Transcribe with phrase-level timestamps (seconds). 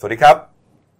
[0.00, 0.36] สวัสดีครับ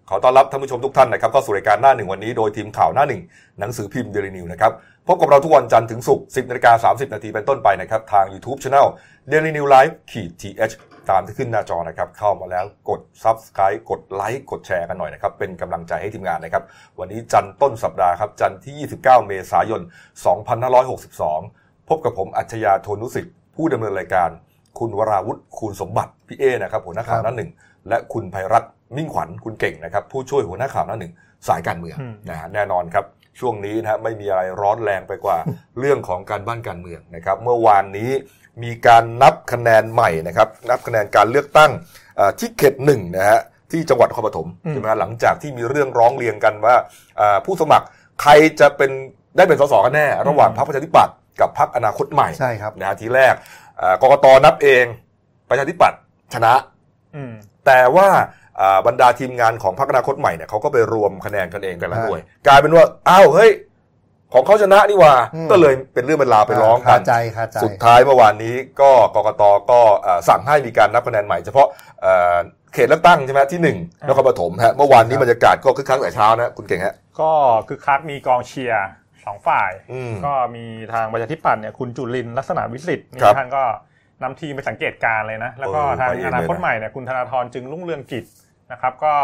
[0.08, 3.22] ขอต้อนรับท่านผู้ชมทุกท่านนะครับเข้าสู่รายการหน้าหนึ่งวันนี้โดยทีมข่าวหน้าหนึ่ง
[3.60, 4.72] หนังสือพิมพ์เดลินิวนะครับ
[5.06, 8.86] พบกับเราทุกวันจันทร์ถึงศุกร์10นาฬิกา30 นาทีเป็นต้นไปนะครับทาง YouTube Channel
[9.30, 10.74] Daily New Life ขีด th
[11.10, 16.64] ตามที่ขึ้นหน้าจอนะครับเข้ามาแล้วกด Subscribe กดไลค์กดแชร์กันหน่อยนะครับเป็นกำลังใจให้ทีมงานนะครับ
[16.98, 19.82] วันนี้จันทร์ต้นสัปดาห์ครับจันทร์ที่ 29 เมษายน
[20.64, 24.30] 2562 พบกับผมอัจฉริยะโทนุสิทธิ์ผู้ดำเนินรายการ
[24.78, 27.50] คุณวราวุฒิคูณสมบัติพี่เอนะครับหัวหน้าข่าวหน้าหนึ่ง
[27.88, 31.12] และคุณภัยรัตน์ มิ่งขวัญคุณเก่งนะครับ ผู้ช่วยหัวหน้าข่าวหน้าหนึ่ง
[31.48, 33.04] สายการเมืองอืมนะฮะแน่นอนครับ
[33.40, 35.38] ช่วงนี้นะฮะไม่มีอะไรร้อนแรงไปกว่า
[35.78, 38.10] เรื่องของการบ้านการเมืองนะครับ เมื่อวานนี้
[38.62, 41.70] มีการนับคะแนนใหม่นะครับ นับคะแนนการเลือกตั้ง
[42.16, 46.74] เอ่อที่เขตหนึ่งนะฮะที่จังหวัดนครปฐมอืมใช่ไหมฮะหลังจากที่มีเรื่องร้องเรียนกันว่า
[47.16, 47.86] เอ่อผู้สมัคร
[48.22, 48.90] ใครจะเป็น
[49.36, 53.34] ได้เป็นสสกันแน่ ระหว่างพรรคประชาธิปัตย์กับพรรคอนาคตใหม่ใช่ครับนะฮะทีแรก
[53.78, 54.84] เอ่อกกตนับเอง
[55.48, 55.98] ประชาธิปัตย์
[56.34, 56.54] ชนะ
[57.16, 57.32] อืม
[57.66, 58.24] แต่ว่าอ่า
[58.86, 63.50] บรรดาทีมงานของพรรคอนาคตใหม่เนี่ยเขาก็ไปรวมคะแนนกันเองกันละฮะหน่วย กลายเป็นว่าอ้าวเฮ้ย
[64.34, 71.66] ของเขาชนะนี่หว่าอืมก็เลยเป็นเรื่องเป็นราวไปร้องกัคานใจคาใจสุดท้ายเมื่อวานนี้ก็กกตก็อ่าสั่งให้มีการนับคะแนนใหม่ เฉพาะ
[72.02, 72.36] เอ่อ
[72.74, 77.30] เขตเลือกตั้งใช่ไหมที่หนึ่งอ่านครปฐมฮะเมื่อวานนี้ครับบรรยากาศก็คึกคักแต่เช้านะคุณเก่งฮะก็
[77.68, 78.86] คือคักมีกองเชียร์
[79.24, 83.62] สองฝ่ายอืมก็มีทางประชาธิปัตย์เนี่ยคุณจุลินทร์ลักษณะวิสิทธิ์นี่ครับท่านก็
[84.22, 88.24] นำทีมไปสังเกตการณ์เลยนะ แล้วก็เออทางไปเองอนาคตเลยนะใหม่เนี่ยคุณธนาธรจึงรุ่งเรืองกิจ
[88.72, 89.14] นะครับ ก็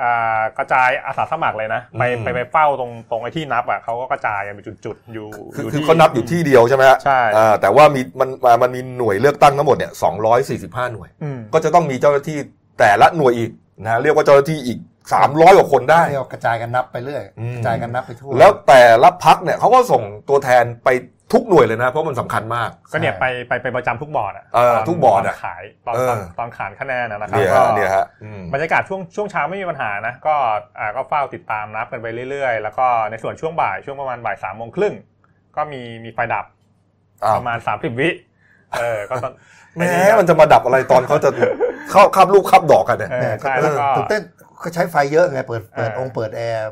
[0.00, 8.28] อ่ากระจายอาสาสมัครเลยนะไปไปไปเฝ้าตรงตรงไอ้ที่นับอะเขาก็กระจายกันเป็นจุดๆอยู่คืออยู่คือที่เขานับอยู่ที่เดียวใช่ไหมฮะใช่อ่าแต่ว่ามีมัน
[8.62, 9.92] มันมีหน่วยเลือกตั้งทั้งหมดเนี่ย
[10.38, 12.38] 245หน่วยอืมก็จะต้องมีเจ้าหน้าที่
[12.78, 13.50] แต่ละหน่วยอีก
[13.82, 14.78] นะฮะเรียกว่าเจ้าหน้าที่อีก
[15.18, 20.88] 300กว่าคนได้เรียกว่ากระจายกันนับไปเรื่อยอืมกระจายกันนับไปทั่วแล้วแต่ละพักเนี่ยเขาก็ส่งตัวแทนไป
[21.32, 30.34] ทุกหน่วยเลยนะ เพราะมันสำคัญมาก ก็เนี่ยใช่ไปไปไปประจำทุกบอร์ดอะเออตนทุกบอร์ดอะตนขายตอนเออตอนตอนขานคะแนนอะนะครับเนี่ยก็ฮะเนี่ยฮะอืมบรรยากาศช่วงช่วงเช้าไม่มีปัญหานะ ก็
[30.78, 34.94] อ่าก็เฝ้าติดตามนับกันไปเรื่อยๆ แล้วก็ในส่วนช่วงบ่ายช่วงประมาณบ่ายสามโมงครึ่ง
[35.56, 36.44] ก็มีมีไฟดับ
[37.24, 38.08] อ้าวประมาณสามสิบวิ
[38.80, 39.32] เออก็ตอน
[39.76, 39.82] แหม
[40.18, 41.30] มันจะมาดับอะไรตอนเขาจะ
[41.90, 44.22] เข้าคับลูกคับดอกกันเนี่ยเอแหอม่ใช่แล้วก็ตื่นเต้น
[44.58, 46.70] เขาใช้ไฟเยอะไงเปิดเปิดเออองค์เปิดแอร์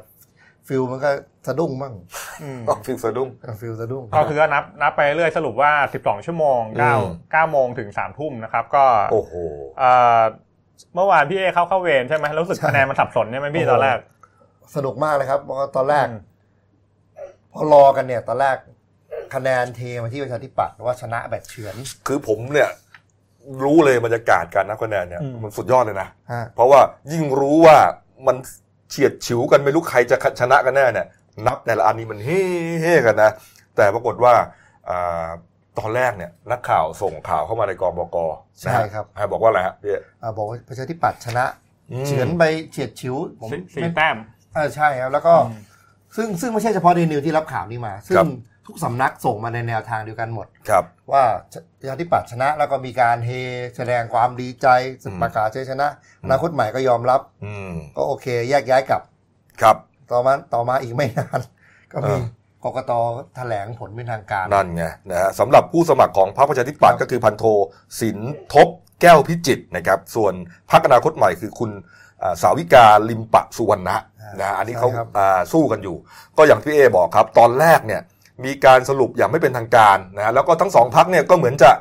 [0.67, 1.11] ฟิลมันก็
[1.47, 1.95] สะดุ้งบ้าง
[2.43, 3.29] อืมฟิลสะดุ้ง
[3.61, 7.03] ฟิลสะดุ้งก็คือก็นับนับไปเรื่อยสรุปว่า 12 ชั่วโมงอืม
[7.33, 9.33] 9 9โมงถึง3ทุ่มนะครับ ก็โอ้โห
[9.79, 10.23] เอ่อ
[10.95, 13.99] เมื่อวานพี่เอเข้าเข้าเวรใช่ไหมรู้สึกใช่คะแนนมันสับสนใช่ไหมพี่โอ้โหตอนแรก
[14.77, 16.21] สนุกมากเลยครับเพราะว่าตอนแรกอืม
[17.53, 18.57] พอรอกันเนี่ย ตอนแรก
[19.35, 21.75] คะแนนเทมาที่ประชาธิปัตย์ว่าชนะแบบเฉือน
[22.07, 22.71] คือผมเนี่ย
[23.63, 26.81] รู้เลยบรรยากาศการนับคะแนนเนี่ยอืมมันสุดยอดเลยนะฮะเพราะว่า
[27.13, 27.77] ยิ่งรู้ว่า
[28.27, 28.37] มัน
[28.91, 31.07] เฉียดฉิวกันไม่รู้ใครจะชนะกันแน่เนี่ย
[31.47, 32.43] นับแต่ละอันนี้มันเฮ่
[32.83, 33.31] เฮ่กันนะ
[33.77, 34.35] แต่ปรากฏว่า
[34.89, 35.29] อา
[35.79, 38.17] ตอนแรกเนี่ยนักข่าวส่งข่าวเข้ามาในกองบก
[38.65, 39.93] นะฮะใช่ครับฮะบอกว่าอะไรฮะพี่
[40.23, 41.45] อ่าบอกว่าประชาธิปัตย์ชนะ
[41.93, 44.17] อืมเฉือนไปเฉียดฉิวผมสี่สี่ไม่แต้ม
[44.55, 45.61] เออใช่ครับแล้วก็อืม
[46.17, 48.29] ซึ่งซึ่งไม่ใช่เฉพาะเดนิวที่รับข่าวนี้มา ซึ่ครังบ
[48.67, 51.25] ทุกสำนักส่งมาในแนวทางเดียวกันหมดครับ ว่า
[51.79, 53.31] ประชาธิปัตย์ชนะแล้วก็มีการเฮ
[53.77, 54.67] แสดงความดีใจ
[55.05, 55.87] อืมประกาศชัยชนะ
[56.23, 59.03] อืมอนาคตใหม่ก็ยอมรับอืมก็โอเค แยกย้ายกลับ
[59.63, 59.77] ครับ
[60.11, 61.41] ต่อมาต่อมาอีกไม่นาน
[61.93, 62.25] ก็มีเออ
[62.65, 62.93] กกต
[63.37, 67.45] แถลงผลเป็นทางการ นั่นไงนะฮะสำหรับผู้สมัครของพรรคประชาธิปัตย์ครับก็คือพันโท
[68.01, 68.19] สิน
[68.55, 68.69] ทบ
[69.01, 70.35] แก้วพิจิตรนะครับ ส่วน
[70.71, 71.71] พรรคอนาคตใหม่คือคุณ
[72.23, 73.97] อ่าสาวิกาลิมปะสุวรรณะ
[74.41, 75.97] นะฮะอันนี้เขาใช่ครับอ่าสู้กันอยู่
[76.37, 78.01] ก็อย่างที่เอบอกครับ ตอนแรกเนี่ย
[78.45, 81.81] มีการสรุปอย่างไม่เป็นทางการนะฮะแล้วก็ทั้งสองพรรคเนี่ยก็เหมือนจะเอ่อ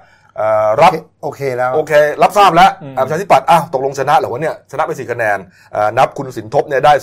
[0.81, 0.91] รับ
[1.23, 5.38] โอเคแล้วโอเครับทราบแล้วอืมอ่าประชาธิปัตย์อ้าวตกลงชนะเหรอวะเนี่ยชนะไปสี่คะแนน
[5.75, 6.94] อ่านับคุณสินทบเนี่ยได้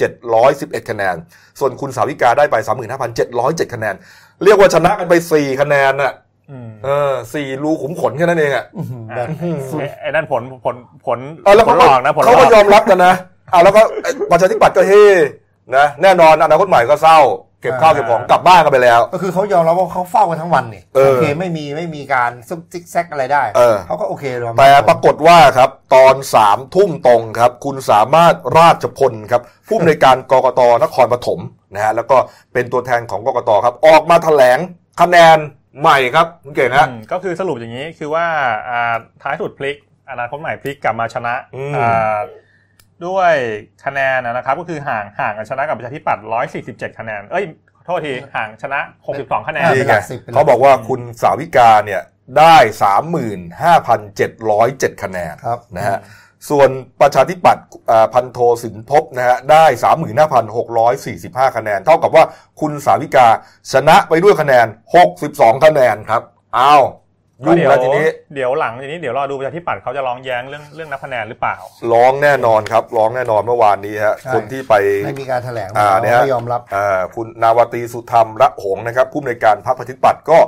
[0.00, 1.16] 35,711 คะแนน
[1.60, 2.56] ส่วนคุณสาวิกาได้ไป
[3.14, 3.94] 35,707 คะแนน
[4.44, 6.12] เรียกว่าชนะกันไป 4 คะแนนน่ะ
[6.50, 9.28] อืมเออสี่รูขุมขนแค่นั้นเองอะอื้อหืออะแบบ
[9.80, 10.76] ไอ้ไอ้นั่นผลผล
[11.06, 13.14] ผลเออแล้วผลเขาหก็ลอกนะผลหลเขาก็ยออกมรับกันนะ
[13.52, 15.04] อ่าแล้วก็เอ้ยประชาธิปัตย์ก็เฮ่
[15.76, 17.18] นะแน่นอนอนาคตใหม่ก็เศร้า
[17.62, 31.40] เก็บข้าวเก็บของกลับบ้านกันไปแล้ว ก็คือเขายอมรับว่าเขาเฝ้ากันทั้งวันนี่เออโอเคไม่มีไม่มีการซุกซิกแซกอะไรได้เออเขาก็โอเคเลยแต่ปรากฏว่าครับ ตอนสามทุ่มตรงครับ คุณสามารถราชพลครับผู้อำนวยการกกตนครปฐม
[31.74, 32.16] นะฮะแล้วก็
[32.52, 34.58] เป็นตัวแทนของกกตครับ ออกมาแถลง
[35.00, 35.38] คะแนน
[35.80, 38.26] ใหม่ครับคุณเก่งฮะอืมก็คือสรุปอย่างนี้คือว่า
[38.68, 39.76] อ่าท้ายสุดพลิก
[40.10, 42.18] อนาคตใหม่พลิกกลับมาชนะอืมอ่า
[43.06, 43.32] ด้วย
[43.84, 46.24] คะแนนนะครับก็คือห่างห่างกันชนะกับประชาธิปัตย์
[46.62, 47.44] 147 คะแนน เอ้ย
[47.86, 48.80] โทษทีห่างชนะ
[49.12, 49.96] 62 คะแนนนี่ไง
[50.34, 52.02] เขาบอกว่าคุณสาวิกาเนี่ย
[52.38, 52.56] ได้
[53.98, 55.98] 35,707 คะแนนครับนะฮะ
[56.50, 56.70] ส่วน
[57.00, 59.64] ประชาธิปัตย์อ่าพันโทสินพบนะฮะได้
[60.46, 62.24] 35,645 คะแนน เท่ากับว่า
[62.60, 63.26] คุณสาวิกา
[63.72, 64.66] ชนะไปด้วยคะแนน
[65.14, 66.22] 62 คะแนนครับ
[66.58, 66.84] อ้าว
[67.44, 71.56] ยุ่งเดี๋ยวแล้วทีนี้เดี๋ยวหลังทีนี้เดี๋ยวรอดูประชาธิปัตย์เขาจะร้องแย้งเรื่องเรื่องนับคะแนนหรือเปล่า
[71.92, 74.74] ร้องแน่นอนครับ ร้องแน่นอนเมื่อวานนี้ฮะใช่คนที่ไป
[75.04, 80.38] ไม่มีการแถลงอ่าเนี่ยฮะไม่ยอมรับอ่าคุณนาวาตรีสุธรรมระหงส์นะครับผู้อำนวยการพรรคประชาธิปัตย์ก็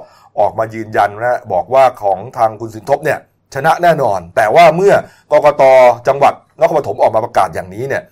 [0.41, 3.19] ออกมายืนยันนะบอกว่าของทางคุณสินทบเนี่ย
[3.55, 4.95] ชนะแน่นอน แต่ว่าเมื่อ
[5.33, 5.63] กกต
[6.09, 8.03] จังหวัดนครปฐมออกมาประกาศอย่างนี้เนี่ย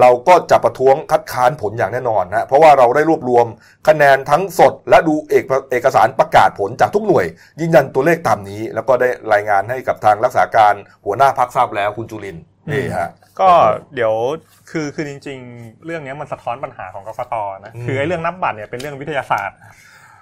[0.00, 3.46] เราก็จะประท้วงคัดค้านผลอย่างแน่นอนนะเพราะว่าเราได้รวบรวม
[3.88, 7.26] คะแนนทั้งสด และดูเอกเอกสารประกาศผลจากทุกหน่วย
[7.60, 10.74] ยืนยันตัวเลขตามนี้ แล้วก็ได้รายงานให้กับทางรักษาการ
[11.04, 13.10] หัวหน้าพักทราบแล้วคุณจุลินทร์นี่ฮะ
[13.40, 13.50] ก็
[13.94, 14.14] เดี๋ยว
[14.70, 17.34] คือคือจริง ๆ เรื่องนี้มันสะท้อนปัญหาของกกต
[17.64, 19.56] นะอืมคือไอ้เรื่องนับบัตรเนี่ยเป็นเรื่องวิทยาศาสตร์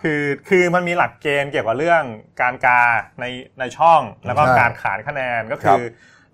[0.03, 2.03] คือคือมันมีหลักเกณฑ์เกี่ยวกับเรื่อง
[2.41, 2.81] การกา
[3.21, 3.25] ใน
[3.61, 5.81] ในช่องแล้วก็ใช่การขานคะแนนก็คือ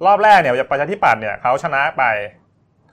[0.06, 2.02] รอบแรกเนี่ยประชาธิปัตย์เนี่ยเขาชนะไป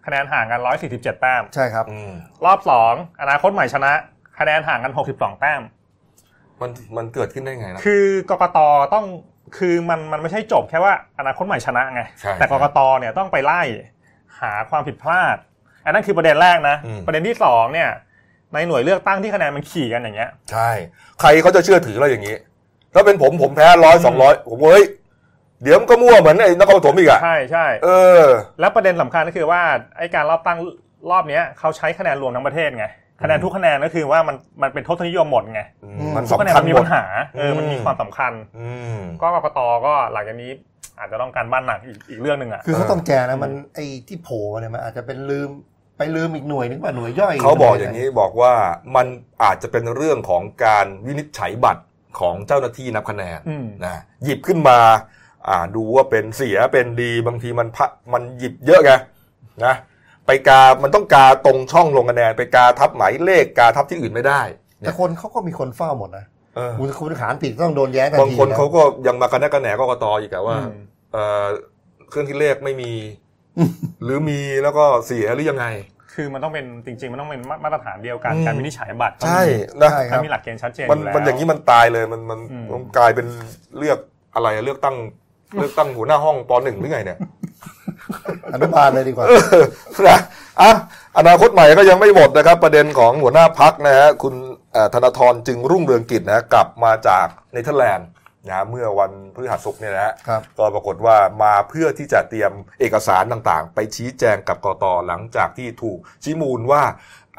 [0.06, 0.60] คะแนนห่างกัน
[0.92, 2.12] 147 แต้ม ใช่ครับอืม
[2.46, 3.92] รอบสองอนาคตใหม่ชนะ
[4.40, 5.62] คะแนนห่างกัน 62 แต้ม
[6.62, 8.60] มันมันเกิดขึ้นได้ไงนะ คือกกต
[8.94, 9.06] ต้อง
[9.58, 13.62] คือมันมันไม่ใช่จบแค่ว่าอนาคตใหม่ชนะไง ใช่แต่กกตเนี่ยต้องไปไล่
[14.40, 15.38] หาความผิดพลาด
[15.86, 17.90] อันนั้นคือประเด็นแรกนะ อืม ประเด็นที่สองเนี่ย
[18.54, 20.70] ในหน่วยเลือกตั้งที่คะแนนมันขี่กันอย่างเงี้ย ใช่
[21.20, 22.36] ใครเขาจะเชื่อถือเราอย่างนี้
[22.94, 24.86] ถ้าเป็นผมผมแพ้ร้อยสองร้อยผมว่าเฮ้ย
[25.64, 27.90] เดี๋ยวมันก็มั่วเหมือนไอ้นครปฐมอีกอะใช่ใช่เอ
[28.22, 28.24] อ
[28.60, 29.62] แล้วประเด็นสำคัญก็คือว่า
[29.98, 30.60] ไอ้การรอบตั้ง
[31.12, 32.86] รอบเนี้ยเขาใช้คะแนนรวมทั้งประเทศไง
[33.22, 37.04] คะแนนทุกคะแนนก็คือว่ามันมันเป็นทศนิยมหมดไงอืมอืมมันทุกคะแนนสำคัญมันมีหมปัดญหา
[37.38, 40.52] เออมันมีอืมความสำคัญอืมก็กกตก็หลังจากนี้
[41.00, 45.50] อาจจะต้องการบ้านหนักอีกอีกเรื่องหนึ่งอะคือเขาเออต้องแจนะมันไอ้ที่โผล่มาเนี่ยมันอาจจะเป็นลืม
[45.98, 48.54] ไปลืมอีกหน่วยนึงว่าหน่วยย่อยเขาบอกอย่างนี้บอกว่า
[48.96, 49.08] มัน
[49.44, 51.84] อาจจะเป็นเรื่องของการวินิจฉัยบัตร
[52.20, 54.78] ของเจ้าหน้าที่นับคะแนนอืมนะหยิบขึ้นมา
[55.48, 58.92] อ่าดูว่าเป็นเสียเป็นดีบางทีมันพะมันหยิบเยอะไง
[59.66, 59.76] นะ
[60.28, 64.42] ไปกา มันต้องกาตรงช่องลงคะแนนไปกาทับหมายเลขกาทับที่อื่นไม่ได้
[64.80, 66.26] แต่คนเขาก็มีคนเฝ้าหมดนะ
[66.56, 70.72] เออคุณคุณขานผิดต้องโดนแย้งทันบางทีคนนะเขาก็ยังมากันแนกกันแหนกกตอีกอะว่าอืม
[71.14, 71.46] เออ
[72.10, 72.92] เครื่องคิดเลขไม่มี
[74.04, 75.66] หรือมีแล้วก็เสียหรือยังไง
[76.14, 79.42] คือมันต้องเป็นจริง ๆ มันต้องเป็นมามาตรฐานเดียวกันอืมการวินิจฉัยบัตรใช่
[79.82, 83.28] นะใช่คมัรันบมีหลักเกณฑ์ชัดเจนมันอยู่แล้วมันอย่างนี้มันตายเลยมันมันอืมมันกลายเป็น
[83.78, 84.00] เลือก
[84.36, 84.96] อะไรอะเลือกตั้ง
[85.60, 87.18] เลือกตั้งหัวหน้าห้องปหนึ่งหรือไงเนี่ย
[88.54, 89.26] อนุบาลเลยดีกว่า
[90.08, 90.20] นะ
[90.62, 90.72] อะ
[91.18, 94.34] อนาคตใหม่ก็ยังไม่หมดนะครับ ประเด็นของหัวหน้าพักนะฮะคุณ
[94.74, 98.08] เอ่อธนาธรจึงรุ่งเรืองกิจนะฮะกลับมาจากเนเธอร์แลนด์
[98.48, 106.84] นะฮะเมื่อวันพฤหัสศุกร์เนี่ยนะฮะครับก็ปรากฏว่ามาเพื่อที่จะเตรียมเอกสารต่างๆ ไปชี้แจงกับกตหลังจากที่ถูกชี้มูลว่า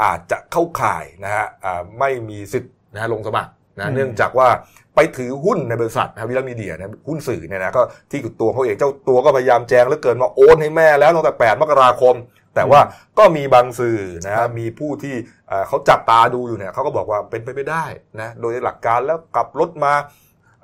[0.02, 4.48] อาจจะเข้าข่ายนะฮะอ่าไม่มีสิทธิ์นะฮะลงสมัครนะเนื่องจากว่า
[4.94, 12.14] ไปถือหุ้นในบริษัทนะวิลมีเดียนะหุ้นสื่อเนี่ยนะก็ที่ตัวเขาเองเจ้าตัวก็พยายามแจ้งเหลือเกินว่าโอนให้แม่แล้วตั้งแต่ 8 มกราคม
[12.54, 12.80] แต่ว่า
[13.18, 15.14] ก็มีบางสื่อนะครัฮะบมีผู้ที่
[15.48, 17.84] เอ่อเขาจับตาดูอยู่เนี่ยเขาก็บอกว่าเป็นไปไม่ได้
[18.20, 19.92] นะโดยหลักการแล้วขับรถมา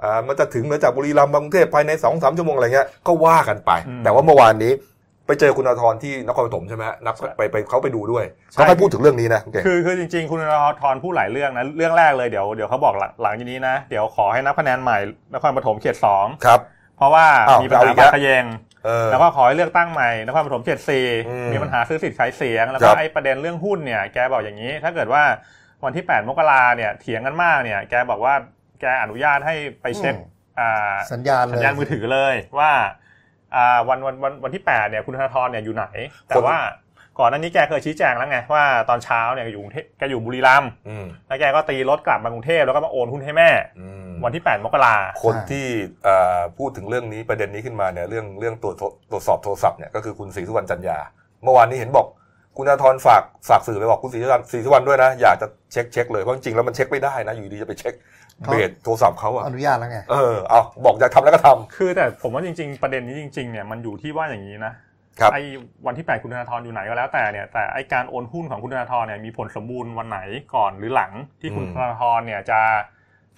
[0.00, 4.73] เอ่อมันจะถึงเหนือจากบุรีรัมย์บางกรุงเทพภายในสองสามชั่วโมงอะไรเงี้ยก็ว่ากันไปอืมแต่ว่าเมื่อวานนี้
[5.31, 14.99] ไปเจอคุณอาธรที่นครปฐมใช่ไหมฮะนับใช่ไปไปเขาไปดูด้วยใช่เขาให้พูดถึงเรื่องนี้นะโอเคคือคือจริง ๆ คุณธนาธรพูดหลายเรื่องนะเรื่องแรกเลยเดี๋ยวเดี๋ยวเขาบอกหลังหลังจากนี้นะเดี๋ยวขอให้นับคะแนนใหม่
[15.35, 16.61] นครปฐมเขตสองครับ
[16.97, 18.44] เพราะว่าอ้าวมีปัญเอาหาอีกบัแล้ตวรทะเยง
[18.85, 25.23] เออแล้วก็ขอให้เลือกตั้งใหม่นครปฐมเขตสี่อืมมีปัญหาซื้อสิทธิ์ขายเสียง แล้วคก็รับไอ้ประเด็นเรื่องหุ้นเนี่ยแกบอกอย่างนี้ ถ้าเกิดว่า
[25.85, 28.35] วันที่ 8 มกราเนี่ยเถียงกันมากเนี่ยแกบอกว่า
[28.81, 32.82] แกอนุญาตให้ไปเช็คอืมอ่าสัญญาณเลยสัญญาณมือถือเลยว่าอ่า
[33.88, 35.87] วันวันวันวันที่8เนี่ยคุณธนาธรเนี่ยอยู่ไหน
[36.26, 36.58] แต่คนว่า
[37.19, 45.67] ก่อนหน้านี้แกเคยชี้แจงแล้วไงว่าตอนเช้าเนี่ยแกอยู่กรุงเทพแกอยู่บุรีรัมย์อืมแล้วแกก็ตีรถกลับมากรุงเทพแล้วก็มาโอนหุ้นให้แม่อืมวันที่ 8 มกราคนที่
[46.05, 50.98] เอ่อพูดถึงเรื่องนี้ประเด็นนี้ขึ้นมาเนี่ยเรื่องเรื่องตรวจโทตรวจสอบโทรศัพท์เนี่ยก็คือคุณศรีสุวรรณจันยา
[51.43, 52.06] เมื่อวานนี้เห็นบอก
[52.56, 57.94] คุณอาธรฝากฝากสื่อไปบอกคุณศรีสุวรรณศรีสุวรรณด้วยนะ อยากจะเช็คเช็คเลยเพราะจริงๆแล้วมันเช็คไม่ได้นะอยู่ดีจะไปเช็ค
[58.44, 64.73] เขาเบสโทรศัพท์เขาอะอนุญาตแล้วไงเออเอาบอกอยากทำแล้วก็ทำคือแต่ผมว่าจริง ๆ ประเด็นนี้จริงๆเนี่ยมันอยู่ที่ว่าอย่างนี้นะ
[65.20, 65.43] ครับไอ้
[65.87, 70.20] วันที่ 8 คุณธนาธรอยู่ไหนก็แล้วแต่เนี่ยแต่ไอ้การโอนหุ้นของคุณธนาธรเนี่ยมีผลสมบูรณ์วันไหน
[70.55, 72.61] ก่อนหรือหลังที่คุณอืมธนาธรเนี่ยจะ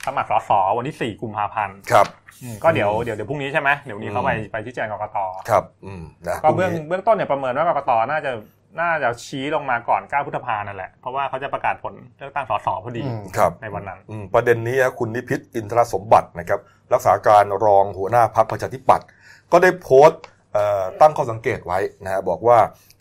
[0.06, 2.06] สมัครสสวันที่ 4 กุมภาพันธ์ครับ
[2.42, 5.18] อืมก็เดี๋ยวเดี๋ยวเดี๋ยวพรุ่งนี้ใช่ไหมเดี๋ยววนนี้เขาไปไปชี้แจงกกต
[5.48, 8.32] ครับอืมนะก็เบื้องพรุ่นี้เบื้องต้นเนี่ยประเมินว่ากกตน่าจะ
[8.80, 16.60] น่าจะชี้ลงมาก่อน9พฤษภานั่นแหละ เพราะว่าเขาจะประกาศผลเลือกตั้งสสพอดีอืมครับในวันนั้นอืมประเด็นนี้นะคุณนิพิษอินทรสมบัตินะครับ
[16.92, 19.06] รักษาการรองหัวหน้าพักประชาธิปัตย์
[19.52, 20.20] ก็ได้โพสต์
[20.52, 22.58] เอ่อตั้งข้อสังเกตไว้นะฮะบอกว่า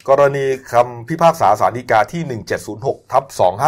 [0.09, 2.41] กรณีคำพิพากษาสารดีกาที่
[2.73, 3.23] 1706ทับ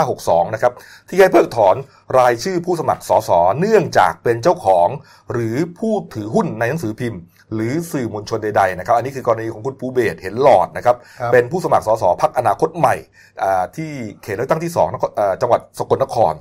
[0.05, 0.73] 2562 นะครับ
[1.09, 1.75] ที่ให้เพิกถอน
[2.17, 3.29] รายชื่อผู้สมัครสส
[3.59, 4.87] เนื่องจากเป็นเจ้าของ
[5.31, 7.19] หรือผู้ถือหุ้นในหนังสือพิมพ์
[7.55, 12.95] หรือสื่อมวลชนใดๆนะครับ อันนี้คือกรณีของคุณปูเบศเห็นหลอดนะครับครับ เป็นผู้สมัครสสพักอนาคตใหม่
[13.43, 13.89] อ่าที่
[14.23, 16.33] เขตเลือกตั้งที่2นครเอ่อจังหวัดสกลนคร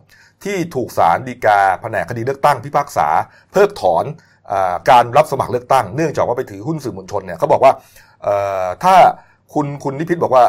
[0.44, 3.08] ที่ถูกศาลฎีกาแผนกคดีเลือกตั้งพิพากษา
[3.52, 4.04] เพิกถอน
[4.90, 7.72] การรับสมัครเลือกตั้งเนื่องจากว่าไปถือหุ้นสื่อมวลชนเนี่ยเขาบอกว่า
[8.84, 8.94] ถ้า
[9.54, 10.44] คุณคุณนิพิฏฐ์บอกว่า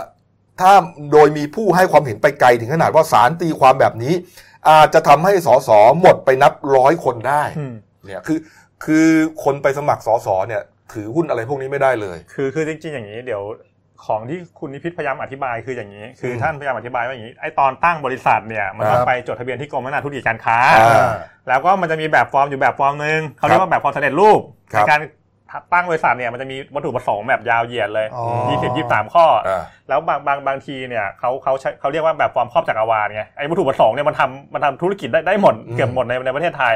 [0.62, 0.74] ถ้า
[1.12, 4.14] โดยมีผู้ให้ความเห็นไปไกลถึงขนาดว่าศาลตีความแบบนี้
[4.70, 5.70] อาจจะทำให้สส
[6.02, 7.44] หมดไปนับร้อยคนได้
[8.06, 8.38] เนี่ยคือ
[8.86, 9.08] คือ
[9.44, 10.62] คนไปสมัครสสเนี่ย
[10.94, 13.44] ถือหุ้นอะไรพวกนี้ไม่ได้เลย คือคือจริงๆอย่างนี้เดี๋ยว
[14.06, 20.58] ของที่คุณนิพิฏฐ์พยายามอธิบายคืออย่างนี้ คือท่านพยายามอธิบายว่าอย่างนี้ไอ้ตอนตั้งบริษัทเนี่ยมันต้องไปจดทะเบียนที่กรมพัฒนาธุรกิจการค้า
[21.48, 24.40] แล้วก็มันจะมีแบบฟอร์มอยู่แบบฟอร์มหนึ่งเขาเรียกว่าแบบฟอร์มสำเร็จรูป
[24.70, 25.00] ในการ
[25.74, 28.08] ตั้งบริษัทเนี่ยมันจะมีวัตถุประสงค์แบบยาวเหยียดเลย
[28.50, 29.26] ยี่สิบยี่สามข้อ
[29.90, 36.76] แล้วบางบางบางทีเนี่ยเขาเขาใช้เขาเรียกว่าแบบฟอร์มครอบจักรวาลไงไอ้วัตถุประสงค์เนี่ยมันทำมันทำธุรกิจได้ได้หมดเกือบหมดในในประเทศไทย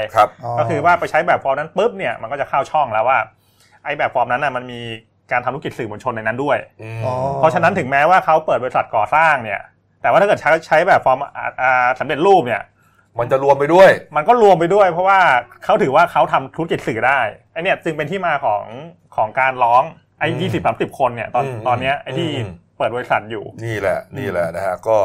[0.60, 3.20] ก็คือว่าไปใช้แบบฟอร์มนั้นปุ๊บเนี่ยมันก็จะเข้าช่องแล้วว่า
[3.84, 4.82] ไอ้แบบฟอร์มนั้นน่ะมันมี
[5.32, 6.58] การทำธุรกิจสื่อมวลชนในนั้นด้วย
[7.38, 9.62] เพราะฉะนั้นถึงแม้ว่าเขาเปิดบริษัทก่อสร้างเนี่ย
[10.02, 11.20] แต่ว่าถ้าเกิดใช้ใช้แบบฟอร์ม
[12.00, 12.62] สำเร็จรูปเนี่ย
[13.20, 15.20] มันจะรวมไปด้วย มันก็รวมไปด้วย เพราะว่า
[15.64, 17.20] เขาถือว่าเขาทำธุรกิจสื่อได้
[17.58, 18.64] ไอเนี่ยจึงเป็นที่มาของ
[19.16, 19.84] ของการร้อง
[20.20, 22.30] ไอ้ยี่สิบสามสิบคนเนี่ยตอนตอนเนี้ยไอ้ที่
[22.78, 24.98] เปิดบริษัทอยู่ นี่แหละนี่แหละนะฮะก็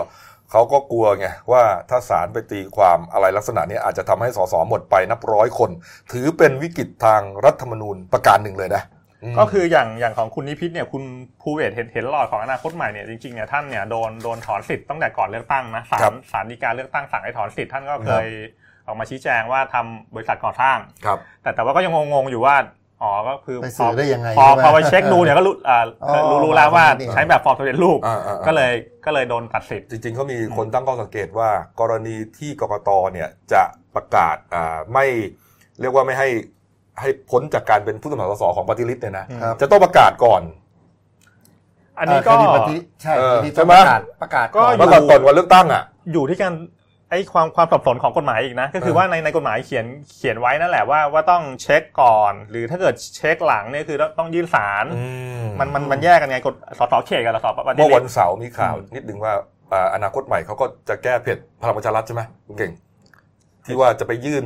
[0.51, 5.71] เขาก็กลัวไงว่าถ้าศาลไปตีความอะไรลักษณะนี้อาจจะทำให้สสหมดไปนับร้อยคน
[6.13, 8.83] ถือเป็นวิกฤตทางรัฐธรรมนูญประการหนึ่งเลยนะ
[9.39, 11.03] ก็คืออย่างอย่างของคุณนิพิษเนี่ยคุณ
[11.43, 18.27] ภูเวศเห็นเห็นหลอดของอนาคตใหม่เนี่ยจริงๆเนี่ยท่านเนี่ยโดนโดนถอนสิทธิ์ตั้งแต่ก่อนเลือกตั้งนะศาลศาลฎีกาเลือกตั้งสั่งให้ถอนสิทธิ์ท่านก็เคย
[18.87, 22.57] ออกมาชี้แจงว่าทำบริษัทก่อสร้างครับ แต่แต่ว่าก็ยังงงๆอยู่ว่า
[23.03, 25.55] อ๋อก็คือพอได้ยังไงพอพอไปเช็คดูเนี่ยก็รู้
[26.31, 27.99] รู้รู้แล้วว่าใช้แบบฟอร์มสำเร็จรูป
[28.47, 28.73] ก็เลย
[29.05, 33.63] ก็เลยโดนตัดสิทธิ์จริงๆเขามีคนตั้งข้อสังเกตว่า กรณีที่กกตเนี่ยจะ
[33.95, 34.37] ประกาศ
[34.93, 35.07] ไม่
[35.81, 36.29] เรียกว่าไม่ให้
[37.01, 39.27] ให้พ้นจากการเป็นผู้สมัครสสของปฏิริษีเนี่ยนะ
[39.61, 40.43] จะต้องประกาศก่อน
[41.99, 42.33] อันนี้ก็
[43.03, 43.15] ใช่
[43.55, 46.53] ใช่ไหมประกาศประกาศก็ประกาศก่อนวันเลือกตั้งอะอยู่ที่การ
[47.13, 54.85] ไอ้ความความสับสนของกฎหมายอีกนะ ก็คือว่าในในกฎหมายเขียนเขียนไว้นั่นแหละว่าว่าต้องเช็คก่อน หรือถ้าเกิดเช็คหลังเนี่ยคือต้องยื่นศาล
[55.61, 59.33] มันมันมันแยกกันไงกฎสสเขตกับสสปฏิริษีเมื่อวันเสาร์มีข่าวนิดนึงว่า
[59.95, 62.73] อนาคตใหม่เขาก็จะแก้เพจพลังประชารัฐใช่ไหมคุณเก่ง
[63.67, 64.45] ที่ว่าจะไปยื่น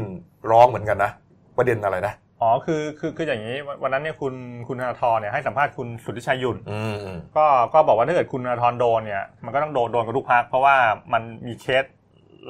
[0.51, 1.11] ร้องเหมือนกันนะ
[1.57, 4.35] ประเด็นอะไรนะอ๋อคือคือคืออย่างนี้วันนั้นเนี่ยคุณ
[4.69, 6.57] คุณธนาธรเนี่ยให้สัมภาษณ์คุณสุทธิชัยยุ่น
[7.37, 10.77] ก็ก็บอกว่าถ้าเกิดคุณธนาธรโดนเนี่ยมันก็ต้องโดนโดนกับทุกพักเพราะว่า
[11.13, 11.85] มันมีเคส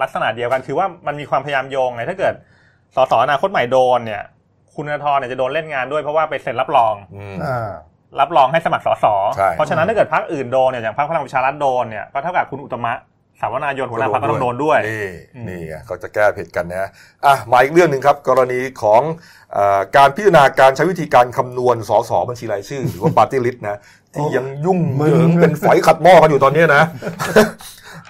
[0.03, 2.35] ลักษณะเดียวกันคือว่ามันมีความพยายามโยงไงถ้าเกิด
[2.97, 4.23] สสอนาคตใหม่โดนเนี่ย
[4.75, 6.95] คุณธนาธรเนี่ยจะโดนเล่นงานด้วยเพราะว่าไปเซ็นรับรอง
[8.21, 9.07] รับรองให้สมัครสส
[9.57, 12.93] เพราะฉะนั้นถ้าเกิดพักอื่นโดนเนี่ยอย่างพักพลังประชารัฐโดนเนี่ยก็เท่ากับคุณอุตมะ
[13.41, 15.09] สาวนายนหัวหน้าพรรคก็ต้องโดนด้วยนี่
[15.49, 16.89] นี่เขาจะแก้ผิดกันนะ
[17.27, 19.03] อะมาอีกเรื่องหนึ่งครับ กรณีของ
[19.97, 23.77] การพิจารณาการใช้วิธีการคำนวณสสบัญชีรายชื่อ หรือว่าปาร์ตี้ลิสต์นะ
[24.15, 26.85] ที่ยังยุ่งเหยิงเป็นฝอยขัดหม้อกันอยู่ตอนนี้นะ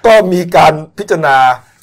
[0.07, 1.37] ก็มีการพิจารณา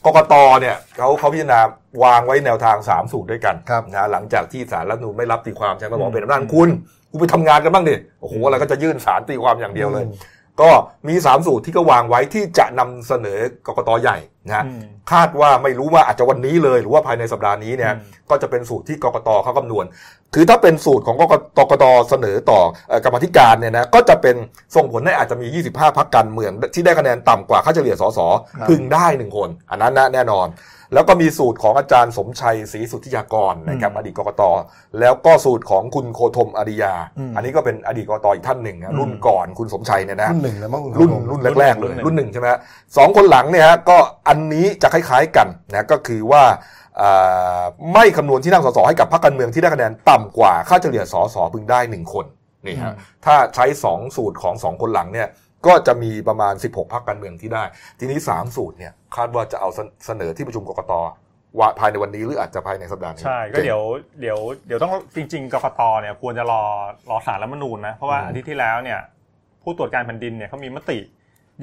[0.06, 1.60] กกตเนี่ยเขาเขาพิจารณา
[2.04, 3.56] วางไว้แนวทาง 3 สูตรด้วยกัน
[3.94, 6.70] นะหลังจากที่สารรัฐนูนไม่รับตีความใช่ไหมบอกเป็นอำนาจคุณ
[7.12, 10.06] คุณไปทำงานกันบ้างดิโอ้โหอะไรก็จะยื่นสารตีความอย่างเดียวเลย
[10.62, 10.70] ก็
[11.08, 14.66] มี 3 สูตรที่ก็วางไว้ที่จะนำเสนอกกตใหญ่นะ
[15.12, 17.94] คาดว่าไม่รู้ว่าอาจจะวันนี้เลย หรือว่าภายในสัปดาห์นี้เนี่ย
[18.30, 19.86] ก็จะเป็นสูตรที่กกตเขาคำนวณ
[20.36, 22.60] คือถ้าเป็นสูตรของกกตเสนอต่อ
[23.06, 24.36] กรรมธิการเนี่ยนะก็จะเป็น
[24.76, 28.20] ส่งผลให้อาจจะมี 25 พักการเมืองที่ได้คะแนนต่ำกว่าค่าเฉลี่ยสส
[28.70, 30.48] พึงได้หนึ่งคน อันนั้นนะแน่นอน
[30.94, 34.42] แล้วก็มีสูตรของอาจารย์สมชัยศรีสุทธิยากรนะครับอดีตกรกต
[35.00, 36.94] แล้วก็สูตรของคุณโคธมอริยา
[37.36, 42.48] อันนี้ก็เป็นอดีตกรกตอีกท่านหนึ่งรุ่นก่อนคุณสมชัยเนี่ยนะรุ่นหนึ่งแล้วมั้งรุ่นรุ่นแรกๆเลยรุ่นหนึ่งใช่ไหม
[42.98, 43.98] สองคนหลังเนี่ยฮะก็
[44.28, 46.44] อันนี้จะคล้าย ๆกันนะก็คือว่า
[47.94, 52.26] ไม่คำนวณที่นั่งสสให้กับพรรคการเมืองที่ได้คะแนนต่ำกว่าค่าเฉลี่ยสสพึงได้หนึ่งคน
[52.66, 52.94] นี่ฮะ
[53.26, 55.28] ถ้าใช้สองสูตรของสองคนหลังเนี่ย
[55.68, 57.64] ก็จะมีประมาณ 16พรรคการเมืองที่ได้
[58.00, 59.70] ทีนี้ 3 สูตรเนี่ยคาดว่าจะเอา
[60.06, 60.94] เสนอที่ประชุมกกต
[61.60, 63.82] ว่าภายในวันนี้หรืออาจจะภายในสัปดาห์นี้ใช่ก็เดี๋ยว
[64.22, 66.64] เดี๋ยวเดี๋ยวต้องจริง ๆกกตเนี่ยควรจะรอ
[67.10, 69.00] รอสารรัฐมนูญนะเพราะว่าอาทิตย์ที่แล้วเนี่ย
[69.64, 71.00] ผู้ตรวจการแผ่นดินเนี่ยเขามีมติ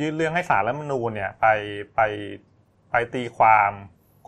[0.01, 1.47] ยื่นเรื่องให้สารรัฐมนูญเนี่ยไป
[1.95, 2.01] ไป
[2.91, 3.71] ไปตีความ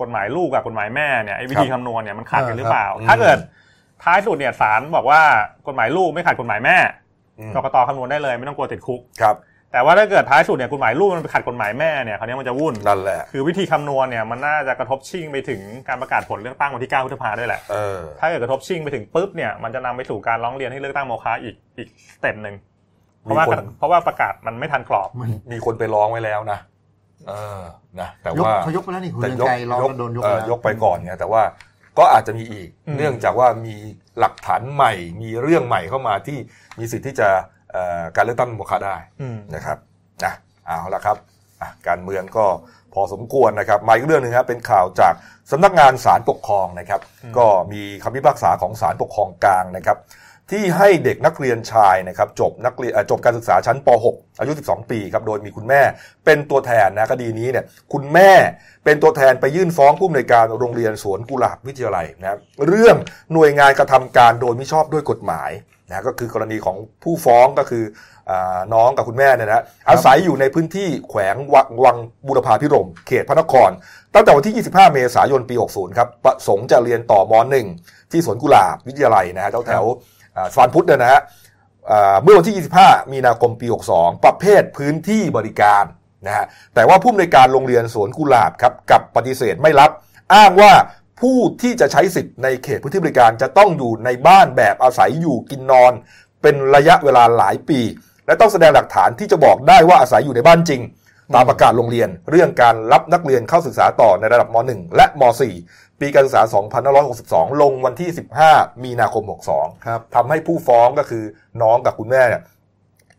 [0.02, 3.38] กฎหมายลูกกับกฎหมายแม่เนี่ยไอ้วิธีคำนวณเนี่ยมันขาดกันหรือเปล่า ถ้าเกิด
[4.04, 5.21] ท้ายสุดเนี่ยสารบอกว่า
[5.66, 6.76] กฎหมายลูกไม่ขาดกฎหมายแม่
[7.54, 9.37] กกตคำนวณได้เลยไม่ต้องกลัวติดคุกครับ
[9.73, 17.61] แต่ว่าถ้าเกิดท้ายสุดเนี่ยกฎหมายลูกมันไปขัดกฎหมายแม่เนี่ยคราวนี้มันจะวุ่นนั่นแหละคือวิธีคำนวณเนี่ยมันน่าจะกระทบชิ่งไปถึงการประกาศผลเลือกตั้งวันที่9พฤษภาด้วยแหละ
[18.21, 22.54] ถ้าเกิดกระทบชิ่งไปถึงปุ๊บเนี่ยมันจะนำไปสู่การร้องเรียนให้เลือกตั้งโมฆะอีกอีกสเต็ปหนึ่ง
[23.23, 23.44] เพราะว่า
[23.78, 25.09] เพราะว่าประกาศมันไม่ทันกรอบ
[25.52, 26.59] มีคนไปร้องไว้แล้วนะ
[27.29, 27.62] เออ
[28.00, 31.43] นะแต่ว่าเขายกไปแล้วนี่คุณใจร้องโดนยกยกไปก่อนไงแต่ว่า
[31.99, 33.76] ก็อาจจะมีอีก เนื่องจากว่ามี
[34.19, 36.38] หลักฐานใหม่ มีเรื่องใหม่เข้ามาที่
[36.79, 37.29] มีสิทธิ์ที่จะ
[38.17, 38.97] การเลือกตั้งโมฆะได้
[39.55, 39.79] นะครับ
[40.25, 40.33] นะ
[40.67, 41.17] เอาละครับ
[41.61, 42.47] อะการเมืองก็
[42.95, 45.14] พอสมควรนะครับมาอีกเรื่องหนึงครับเป็นข่าวจาก
[45.50, 47.00] สำนักงานศาลปกครองนะครับ
[47.38, 49.99] ก็มีคำพิพากษาของศาลปกครองกลางนะครับ
[50.52, 55.82] ที่ให้เด็กนักเรียนชายนะครับจบนักเรียนเอ่อจบการศึกษาชั้นป .6 อายุ 12 ปีครับโดยมีคุณแม่
[56.25, 58.30] เป็นตัวแทนนะคดีนี้เนี่ยคุณแม่
[58.85, 62.97] เป็นตัวแทนไปยื่นฟ้องผู้อำนวยการโรงเรียนสวนกุหลาบวิทยาลัยนะครับเรื่อง
[63.32, 65.50] หน่วยงานกระทำการโดยมิชอบด้วยกฎหมาย
[65.88, 67.85] นะก็คือกรณีของผู้ฟ้องก็คือ
[68.30, 73.71] อาน้องกับคุณแม่เนี่ยนะอาศัยอยู่ในพื้นที่แขวงวังวังบุรพาพิรมย์เขตพระนคร
[74.14, 77.32] ตั้งแต่วันที่ 25 เมษายนปี 60 ครับ ประสงค์จะเรียนต่อม
[77.73, 80.12] .1 ที่สวนกุหลาบวิทยาลัยนะฮะแถวแถวๆอ่า
[80.55, 81.21] สวรรพุทธเนี่ยนะฮะ
[82.23, 85.85] เมื่อวันที่ 25 มีนาคมปี 62 ประเภทพื้นที่บริการ
[86.27, 89.91] นะฮะแต่ว่าผู้อำนวยการโรงเรียนสวนกุหลาบครับกับปฏิเสธไม่รับ
[90.35, 90.73] อ้างว่า
[91.21, 95.93] ผู้ที่จะใช้สิทธิ์ในเขตพื้นที่บริการจะต้องอยู่ในบ้านแบบอาศัยอยู่กินนอน
[96.43, 97.81] เป็นระยะเวลาหลายปี
[98.27, 100.81] และต้องแสดงหลักฐานที่จะบอกได้ว่าอาศัยอยู่ในบ้านจริง
[101.35, 105.23] ตามประกาศโรงเรียน เรื่องการรับนักเรียนเข้าศึกษาต่อในระดับม .1 และม
[105.61, 106.43] .4 ปีการศึกษา
[106.97, 108.11] 2562 ลงวันที่
[108.47, 109.25] 15 มีนาคม
[109.55, 111.25] 62ครับทำให้ผู้ฟ้องก็คือ
[111.62, 112.45] น้องกับคุณแม่เนี่ย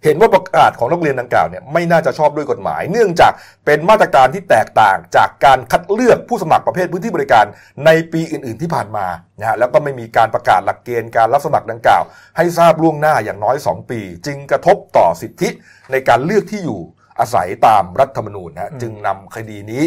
[0.06, 3.32] เห็นว่าประกาศของนักเรียนดังกล่าวเนี่ยไม่น่าจะชอบด้วยกฎหมาย เนื่องจาก
[3.66, 7.46] เป็นมาตรการที่แตกต่างจากการคัดเลือกผู้สมัครประเภทพื้นที่บริการ
[7.86, 9.08] ในปีอื่น ๆ ที่ผ่านมา
[9.40, 12.04] นะฮะแล้วก็ไม่มีการประกาศหลักเกณฑ์การรับสมัครดังกล่าว
[12.38, 15.50] ให้ทราบล่วงหน้าอย่างน้อย 2 ปี จึงกระทบต่อสิทธิ
[15.92, 16.82] ในการเลือกที่อยู่
[17.20, 19.84] อาศัยตามรัฐธรรมนูญนะฮะจึงนำคดีนี้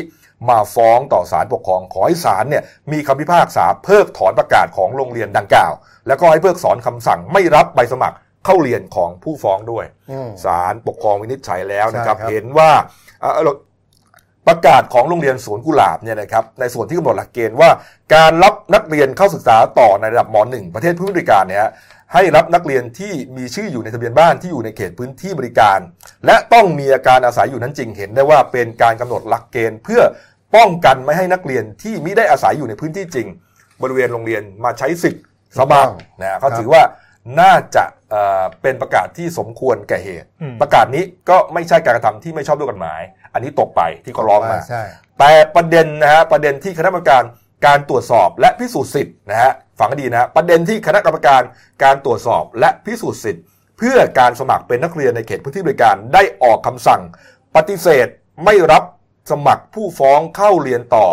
[0.50, 5.72] มาฟ้องต่อศาลปกครอง ขอให้ศาลเนี่ยมีคำพิพากษาเพิกถอนประกาศของโรงเรียนดังกล่าว
[6.06, 12.70] แล้วก็ให้เพิกถอนคำสั่งไม่รับใบสมัครเข้าเรียนของผู้ฟ้องด้วยอืมศาลปกครองวินิจฉัยแล้วนะครับใช่ครับเห็นว่า
[13.20, 13.52] เอ่อเรา
[14.48, 17.70] ประกาศของโรงเรียนสวนกุหลาบเนี่ยนะครับในส่วนที่กำหนดหลักเกณฑ์ว่า
[18.14, 21.72] การรับนักเรียนเข้าศึกษาต่อในระดับม .1 ประเทศผู้บริการเนี่ยฮะ
[22.12, 25.78] ให้รับนักเรียนที่มีชื่ออยู่ในทะเบียนบ้านที่อยู่ในเขตพื้นที่บริการ
[26.26, 30.02] และต้องมีอาการอาศัยอยู่นั้นจริงเห็นได้ว่าเป็นการกำหนดหลักเกณฑ์เพื่อ
[30.56, 33.26] ป้องกันไม่ให้นักเรียนที่มิได้อาศัยอยู่ในพื้นที่จริง
[33.82, 35.24] บริเวณโรงเรียนมาใช้สิทธิ์
[35.58, 36.82] สมัครนะฮะเขาถือว่า
[37.40, 43.00] น่าจะเอ่อเป็นประกาศที่สมควรแก่เหตุอืมประกาศนี้ก็ไม่ใช่การกระทำที่ไม่ชอบด้วยกฎหมาย
[43.32, 44.82] อันนี้ตกไปที่เขาร้องมาใช่
[45.18, 47.22] แต่ประเด็นนะฮะประเด็นที่คณะกรรมการ
[47.66, 51.42] การตรวจสอบและพิสูจน์สิทธิ์นะฮะ ฟังให้ดีนะฮะประเด็นที่คณะกรรมการ
[51.82, 53.44] การตรวจสอบและพิสูจน์สิทธิ์
[53.78, 57.00] เพื่อการสมัครเป็นนักเรียนในเขตพื้นที่บริการได้ออกคำสั่ง
[57.56, 58.06] ปฏิเสธ
[58.44, 58.82] ไม่รับ
[59.30, 61.06] สมัครผู้ฟ้องเข้าเรียนต่อ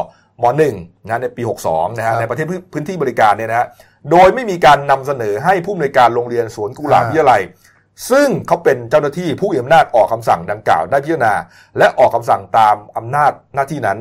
[0.43, 0.45] ม
[0.75, 3.67] .1 นะในปี 62 นะฮะในประเทศพื้นที่บริการเนี่ยนะฮะ
[4.11, 7.41] โดยไม่มีการนำเสนอให้ผู้อำนวยการโรงเรียนสวนกุหลาบวิทยาลัย
[8.11, 11.33] ซึ่งเขาเป็นเจ้าหน้าที่ผู้มีอำนาจออกคำสั่งดังกล่าวได้พิจารณา
[11.77, 13.99] และออกคำสั่งตามอำนาจหน้าที่นั้น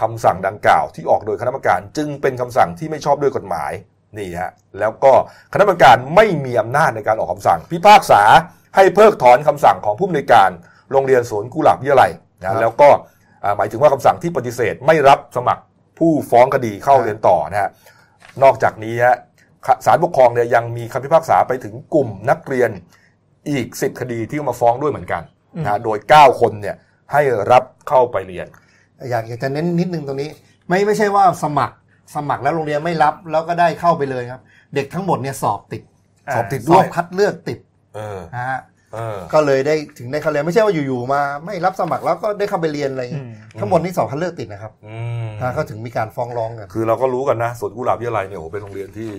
[0.00, 3.72] คำสั่งดังกล่าวที่ออกโดยคณะกรรมการ จึงเป็นคำสั่งที่ไม่ชอบด้วยกฎหมาย
[4.18, 5.12] นี่ฮะแล้วก็
[5.52, 8.22] คณะกรรมการไม่มีอำนาจในการออกคำสั่ง พิพากษา
[8.76, 10.50] ให้เพิกถอนคำสั่งของผู้อำนวยการ
[10.92, 12.88] โรงเรียนสวนกุหลาบวิทยาลัยนะแล้วก็
[13.44, 15.62] อ่าหมายถึงว่าคำสั่งที่ปฏิเสธไม่รับสมัคร
[15.98, 17.70] ผู้ฟ้องคดีเข้าเรียนต่อนะฮะ
[18.42, 19.16] นอกจากนี้ฮะ
[19.86, 22.70] ศาลปกครองเนี่ยยังมีคำพิพากษาไปถึงกลุ่มนักเรียน
[23.50, 25.22] อีกสิบคดีที่มาฟ้องด้วยเหมือนกัน
[25.62, 26.76] นะฮะโดย 9 คนเนี่ย
[27.12, 28.46] ให้รับเข้าไปเรียน
[29.10, 30.30] อยากอยากจะเน้นนิดนึงตรงนี้
[30.68, 31.76] ไม่ไม่ใช่ว่าสมัคร
[32.16, 34.40] สมัครแล้วโรงเรียนไม่รับแล้วก็ได้เข้าไปเลยครับ
[34.74, 35.82] เด็กทั้งหมดเนี่ยสอบติด
[36.34, 37.58] สอบติดสด้อวบยคัดเลือกติด
[37.94, 38.60] เออนะฮะ
[38.94, 49.10] เออก็เลยได้ถึงได้เข้าเรียนไม่ใช่ว่าอยู่ๆมา ไม่รับสมัครแล้วก็ได้เข้าไปเรียนอะไรอย่างงี้อืมทั้งหมดนี่สอบคัดเลือกติดนะครับอืมนะก็ถึงมีการฟ้องร้องกันคือเราก็รู้กันนะสวนกุหลาบวิทยาลัยเนี่ยโอ้โหเป็นโรงเรียนที่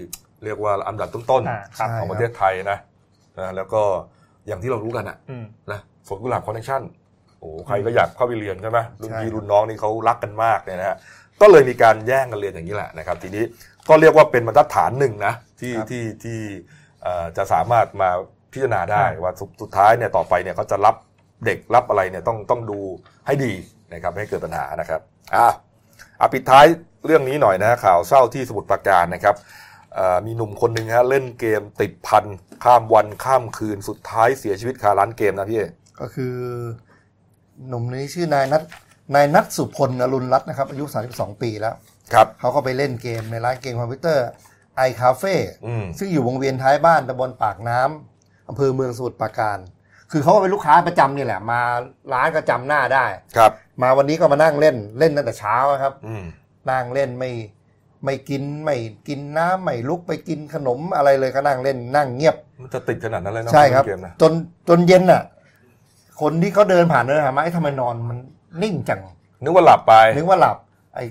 [0.44, 2.78] เรียกว่าอันดับต้นอ่าครับใช่ๆของประเทศไทยนะ
[3.40, 3.82] นะแล้วก็
[4.48, 10.98] อย่างที่เรารู้กันอะอืมนะสวนกุหลาบ connection โอ้โหใครก็อยากเข้าไปเรียนใช่ไหมรุ่นใช่พี่รุ่นน้องนี่เขารักกันมากเนี่ยนะฮะ
[11.42, 13.44] ก็เลยมีการแย่งกันเรียนอย่างนี้แหละนะครับ ทีนี้
[13.90, 16.40] ก็เรียกว่าเป็นบรรทัดฐานหนึ่งนะที่ที่ที่
[17.02, 18.10] เอ่อจะสามารถมา
[18.52, 20.96] พิจารณาได้ว่าสุดสุดท้ายเนี่ยต่อไปเนี่ยเขาจะรับ
[21.46, 22.80] เด็กรับอะไรเนี่ยต้องต้องดู
[23.28, 23.54] ให้ดี
[23.94, 25.02] นะครับไม่ให้เกิดปัญหานะครับ
[25.36, 25.48] อะ
[26.20, 26.66] อะปิดท้าย
[27.06, 29.36] เรื่องนี้หน่อยนะฮะข่าวเศร้าที่สมุทรปราการนะครับ
[29.96, 32.26] เอ่อมีหนุ่มคนหนึ่งฮะเล่นเกมติดพัน
[32.64, 35.64] ข้ามวันข้ามคืนสุดท้ายเสียชีวิตคาร้านเกมนะพี่เอ
[36.00, 36.36] ก็คือ
[37.70, 38.64] หนุ่มนี้ชื่อนายนัท
[39.16, 41.76] นายนัทสุพลอรุณรัตน์นะครับอายุ 32 ปีแล้ว
[42.14, 44.26] ครับเขาก็ไปเล่นเกมในร้านเกมคอมพิวเตอร์
[44.76, 49.58] ไอคาเฟ่อืมซึ่งอยู่วงเวียนท้ายบ้านตำบลปากน้ำอำเภอเมืองสมุทรปราการ
[50.12, 51.60] คือเขาก็เป็นลูกค้าประจำนี่แหละ มา
[52.14, 53.06] ร้านก็จำหน้าได้
[53.38, 56.24] ครับ มาวันนี้ก็มานั่งเล่นเล่นตั้งแต่เช้าครับ อืม
[56.72, 57.32] นั่งเล่นไม่
[58.06, 58.76] ไม่กินไม่
[59.08, 64.32] กินน้ำไม่ลุกไปกินขนมอะไรเลยก็นั่งเล่นนั่งเงียบ มันจะติดขนาดนั้นเลยเนาะใช่ครับ เกมนะจน
[64.70, 65.22] จนเย็นน่ะ
[66.22, 68.18] คนที่เขาเดินผ่านเดินผ่านมาไอ้ทำไมนอนมัน
[68.64, 69.02] นิ่งจัง
[69.44, 70.58] นึกว่าหลับไป นึกว่าหลับ
[70.96, 71.06] ไอ้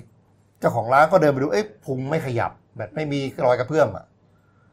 [0.61, 4.05] เจ้าของร้านก็เดินไปดูเอ้ยพุงไม่ขยับ แบบไม่มีรอยกระเพื่อมอะ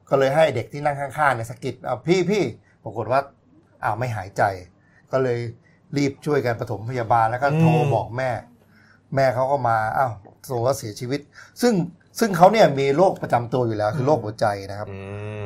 [0.09, 2.43] ก็เลยให้เด็กที่นั่งข้างๆเนี่ยสะกิดเอาพี่พี่
[2.83, 3.19] ปรากฏว่า
[3.83, 4.43] อ้าวไม่หายใจ
[5.11, 5.39] ก็เลย
[5.97, 8.29] รีบช่วยกันปฐมพยาบาลแล้วก็โทรอืมบอกแม่
[9.15, 10.11] แม่เขาก็มาอ้าว
[10.45, 11.19] โซก็เสียชีวิต
[11.61, 11.73] ซึ่ง
[12.19, 14.99] ซึ่งเขาเนี่ยมีโรคประจำตัวอยู่แล้วคือโรคหัวใจนะครับอื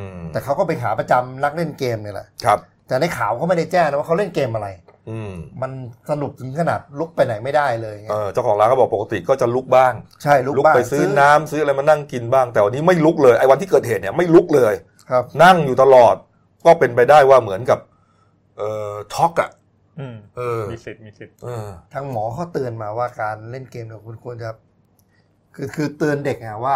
[0.10, 4.68] มแต่เขาก็ไปขาประจำนักเล่นเกมเนี่ยแหละครับ แต่ในข่าวเขาไม่ได้แจ้งนะว่าเขาเล่นเกมอะไร
[5.10, 5.72] อืมมัน
[6.10, 9.94] สนุกถึงขนาดลุกไปไหนไม่ได้เลยเออเจ้าของร้านก็บอกปกติก็จะลุกบ้าง
[10.24, 14.74] ใช่ลุกลุกบ้างไปซื้อน้ำซื้ออะไรมานั่งกินบ้าง แต่วันนี้ไม่ลุกเลยไอ้วันที่เกิดเหตุเนี่ยไม่ลุกเลย
[15.10, 16.16] ครับ นั่งอยู่ตลอด
[16.66, 17.80] ก็เป็นไปได้ว่าเหมือนกับ
[18.58, 19.50] เอ่อช็อกอะ
[20.00, 24.50] อืมเออมีสิทธิ์มีสิทธิ์เออ ทางหมอเขาเตือนมาว่าการเล่นเกมเนี่ยคุณควรจะ
[25.56, 26.76] คือคือเตือนเด็กอะว่า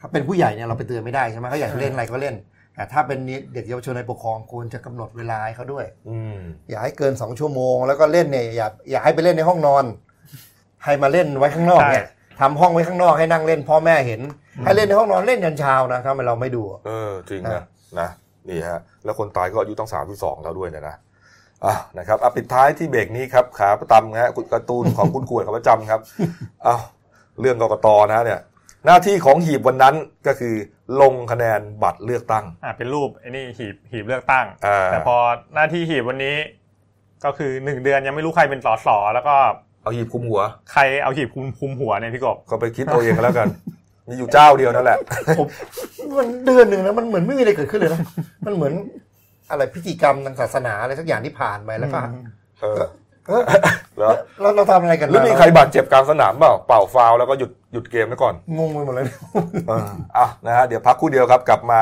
[0.00, 2.34] ถ้าเป็นผู้ใหญ่เนี่ยเราไปเตือนไม่ได้ใช่ไหมเขาอยากเล่นอะไรก็เล่น
[2.74, 3.18] แต่ถ้าเป็น
[3.54, 6.38] เด็กเยาวชนในปกครองควรจะกำหนดเวลาให้เขาด้วยอืม
[6.70, 9.84] อย่าให้เกินสองชั่วโมง แล้วก็เล่นเนี่ยอย่าอย่าให้ไปเล่นในห้องนอน
[10.84, 12.06] ให้มาเล่นไว้ข้างนอกเนี่ย
[12.40, 14.20] ทำห้องไว้ข้างนอกให้นั่งเล่นพ่อแม่เห็น
[14.64, 17.64] ให้เล่นในห้องนอนเล่นยันเช้านะถ้าเราไม่ดู เออจริงครันะบ
[18.00, 18.08] นะ
[18.48, 20.96] นี่ฮะแล้วคนตายก็อายุต้องสามสิบสองแล้วด้วยเนะนะ
[21.64, 26.00] อะนะครับอะปิดท้ายที่เบรกนี้ครับขาประตำนะฮะคุณการ์ตูนของคุณกวนขาประจำครับ
[26.66, 26.80] อ้าว
[27.40, 28.40] เรื่องกกตนะเนี่ย
[28.86, 29.94] หน้าที่ของหีบวันนั้น
[30.26, 30.54] ก็คือ
[31.00, 35.16] ลงคะแนนบัตรเลือกตั้งอ่าเป็นรูปไอ้นี่หีบหีบเลือกตั้งอ่าแต่พอ
[35.54, 36.36] หน้าที่หีบวันนี้
[37.24, 39.34] ก็คือหนึ่งเดือนยังไม่รู้ใครเป็นสสแล้วก็
[39.82, 40.42] เอาหีบคลุมหัว
[40.72, 43.48] ใครเอาหีบคุมคุมหัวเนี่ยพี่กบก็ไปคิดเอาเองกันแล้วกัน
[44.08, 44.98] มีอยู่เจ้าเดียวนั่นแหละ
[46.16, 48.00] มันเดือนหนึ่งนะมันเหมือนไม่มีอะไรเกิดขึ้นเลยนะ
[48.46, 48.72] มันเหมือน
[49.50, 51.98] อะไรพิธีกรรมทางศาสนาอะไรสักอย่างที่ผ่านไปแล้วก็
[52.60, 52.82] เออ
[53.26, 53.42] เออ
[53.98, 59.06] แล้วเราเราทำอะไรกันหรือมีใครบาดเจ็บกลางสนามเปล่าเป่าฟาวล์แล้วก็หยุด หยุดเกมไว้ก่อน งงไปหมดเลย
[59.68, 61.80] เอออะนะฮะเดี๋ยวพักครู่เดียวครับกลับมา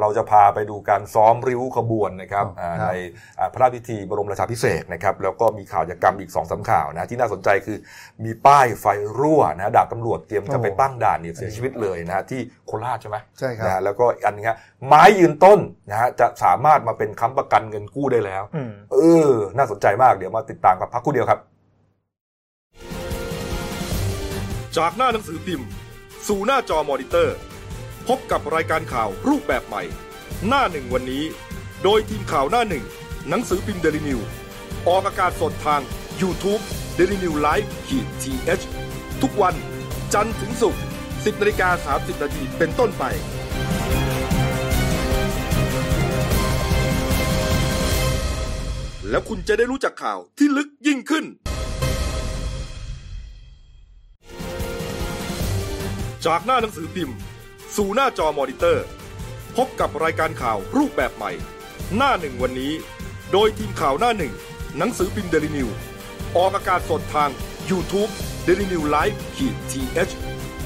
[0.00, 2.94] เราจะพาไปดูการซ้อมริ้วขบวนนะครับอ่าครับใน
[3.38, 7.78] อ่าพระราชพิธีบรมราชาภิเษกนะครับแล้วก็มีข่าวจากรรมอีกสองสามข่าวนะที่น่าสนใจคือ
[8.24, 8.86] มีป้ายไฟ
[9.18, 18.96] รั่วนะดาบตำรวจเตรียมจะไปตั้งด่านเนี่ยเสียชีวิตเลยนะฮะที่โคราชใช่ไหมใช่ครับนะฮะแล้วก็อีกอันนึงฮะไม้ยืนต้นนะฮะจะสามารถมาเป็นค้ำประกันเงินกู้ได้แล้วอืมเอ
[19.28, 21.40] อ น่าสนใจมากเดี๋ยวมาติดตามกับพักครู่เดียวครับ
[24.76, 25.68] จากหน้าหนังสือพิมพ์
[26.28, 27.36] สู่หน้าจอมอนิเตอร์
[28.08, 29.82] พบกับรายการข่าวรูปแบบใหม่
[30.48, 31.24] หน้าหนึ่งวันนี้
[31.82, 32.84] โดยทีมข่าวหน้าหนึ่ง
[33.28, 34.20] หนังสือพิมพ์เดลิวิว
[34.88, 35.80] ออกอากาศสดทาง
[36.20, 36.62] YouTube
[36.98, 39.54] d e l i n e w l i v e ขีดทีเทุกวัน
[40.14, 43.04] จันทร์ถึงศุกร์10นาฬิกา30นาทีเป็นต้นไป
[49.10, 51.26] แล้วคุณจะได้รู้จักข่าวที่ลึกยิ่งขึ้น
[56.24, 57.16] จากหน้าหนังสือพิมพ์
[57.76, 58.86] สู่หน้าจอมอนิเตอร์
[59.56, 61.32] พบกับรายการข่าวรูปแบบใหม่
[61.96, 62.72] หน้าหนึ่งวันนี้
[63.32, 64.32] โดยทีมข่าวหน้าหนึ่ง
[64.78, 65.68] หนังสือพิมพ์เดลิวิว
[66.36, 67.30] ออกอากาศสดทาง
[67.70, 68.10] YouTube
[68.46, 69.96] d e l i n e w l i v e ขีดทีเ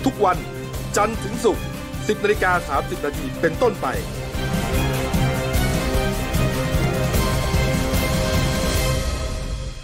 [0.05, 0.39] ทุกวัน
[0.97, 3.87] จันทร์ถึงศุกร์10นาฬิกา30นาทีเป็นต้นไป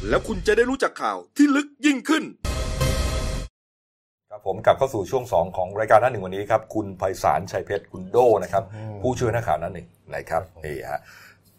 [0.09, 2.25] แล้วคุณจะได้รู้จักข่าวที่ลึกยิ่งขึ้น
[4.37, 11.01] ครับผมกลับเข้าสู่ช่วง 2 ของรายการหน้าหนึ่งวันนี้ครับ คุณไพศาลชัยเพชรคุณโดนะครับอืมผู้ช่วยนักข่าวหน้าหนึ่งนะครับนี่ฮะ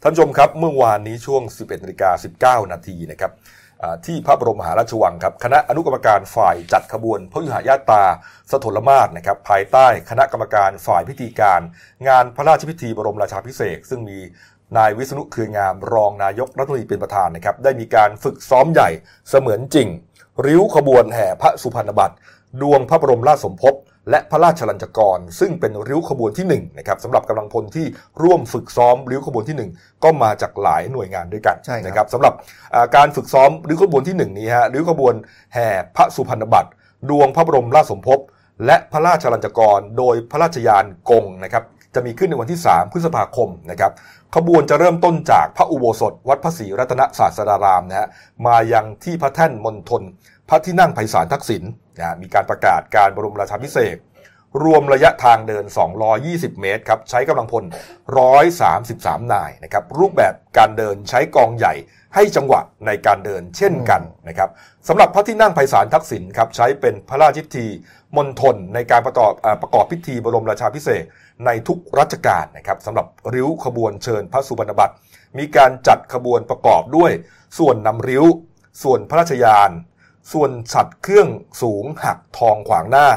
[0.02, 3.32] ท่านผู้ชมครับเมื่อวานนี้ช่วง 11นาฬิกา19 นาทีนะครับ
[3.84, 8.04] อ่าที่พระบรมมหาราชวังครับ คณะอนุกรรมการฝ่ายจัดขบวนพระยุหญาตรา
[8.52, 11.62] สถลมาศนะครับภายใต้คณะกรรมการฝ่ายพิธีการ
[12.08, 14.20] งานพระราชพิธีบรมราชาภิเษกซึ่งมี
[14.78, 18.90] นายวิษณุเครืองามรองนายกรัฐมนตรีเป็นประธานนะครับได้มีการฝึกซ้อมใหญ่
[19.30, 19.90] เสมือนจริง
[20.46, 22.16] ริ้วขบวนแห่พระสุพรรณบัตร
[22.62, 23.76] ดวงพระบรมราชสมภพ
[24.10, 27.86] และพระราชลัญจกร ซึ่งเป็นริ้วขบวนที่1นะครับสำหรับกำลังพลที่
[28.24, 32.34] ร่วมฝึกซ้อมริ้วขบวนที่ 1 ก็มาจากหลายหน่วยงานด้วยกันใช่ครับนะครับสำหรับ
[32.74, 35.14] อ่าการฝึกซ้อมริ้วขบวนที่1นี้ฮะริ้วขบวน
[35.54, 36.70] แห่พระสุพรรณบัตร
[37.10, 38.20] ดวงพระบรมราชสมภพ
[38.66, 41.64] และพระราชลัญจกร โดยพระราชยานกงนะครับ
[41.96, 43.92] จะมีขึ้นในวันที่ 3 พฤษภาคมนะครับ
[44.36, 48.08] ขบวนจะเริ่มต้นจากพระอุโบสถ วัดพระศรีรัตนศาสดารามนะฮะ
[48.46, 50.04] มายังที่พระแท่นมณฑล
[50.50, 51.64] พระที่นั่งไพศาลทักษิณ
[51.98, 53.98] นะฮะมีการประกาศการบรมราชาภิเษก
[54.64, 55.66] รวมระยะทางเดิน
[56.14, 57.64] 220 เมตรครับ ใช้กำลังพล
[58.48, 61.74] 133 นายนะครับ รูปแบบการเดินใช้กองใหญ่
[62.16, 64.50] ให้จังหวะในการเดินเช่นกันนะครับ
[64.88, 67.68] สำหรับพระที่นั่งไพศาลทักษิณครับ ใช้เป็นพระราชพิธี
[68.18, 71.04] มณฑลในการประกอบเอ่อประกอบพิธีบรมราชาภิเษก
[71.46, 74.96] ในทุกรัชกาลนะครับสำหรับริ้วขบวนเชิญพระสุบรรณบัตร
[75.38, 77.12] มีการจัดขบวนประกอบด้วย
[77.58, 78.24] ส่วนนำริ้ว
[78.84, 79.72] ส่วนพระราชยาน
[80.34, 81.30] ส่วนฉัดเครื่อง
[81.62, 83.08] สูงหักทองขวางหน้า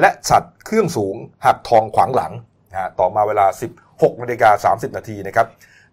[0.00, 2.32] และฉัดเครื่องสูงหักทองขวางหลัง
[2.70, 3.46] นะฮะต่อมาเวลา
[3.84, 5.46] 16นาฬิกา30 นาทีนะครับ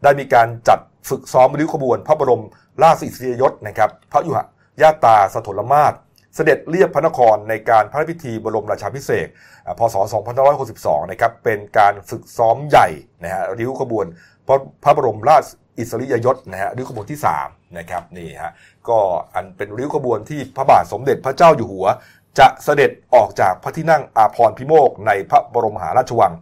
[0.04, 2.44] ได้มีการจัดฝึกซ้อมริ้วขบวน พระบรม
[2.84, 4.38] ราชอิสริยยศนะครับพระยุห
[4.82, 5.94] ญาตาสถลมาศ
[6.36, 9.28] เสด็จเรียบพระนครในการพระราชพิธีบรมราชาภิเษก
[9.66, 9.96] อ่าพศ
[10.54, 12.88] 2562 นะครับเป็นการฝึกซ้อมใหญ่
[13.24, 14.06] นะฮะริ้วขบวน
[14.48, 15.46] พระพระบรมราช
[15.78, 18.54] อิสริยยศนะฮะริ้วขบวนที่3นะครับนี่ฮะ
[18.90, 19.00] ก็
[19.36, 21.86] อันเป็นริ้วขบวนที่พระบาทสมเด็จพระเจ้าอยู่หัว
[22.40, 26.34] จะเสด็จออกจากพระที่นั่งอาพรพิโมกในพระบรมหาราชวัง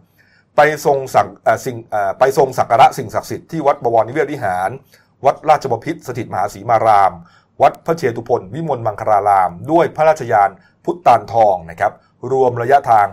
[0.56, 1.28] ไปทรงสั่ง
[1.64, 1.76] สิ่ง
[2.18, 4.70] ไปทรงสักการะสิ่งศักดิ์สิทธิ์ที่วัดบวรนิเวศวิหาร
[5.24, 7.12] วัดราชบพิตรสถิตมหาศรีมาราม
[7.62, 10.50] วัดพระเชตุพนวิมลมังคลาราม ด้วยพระราชยาน
[10.84, 11.92] พุทธานทองนะครับ
[12.32, 13.06] รวมระยะทาง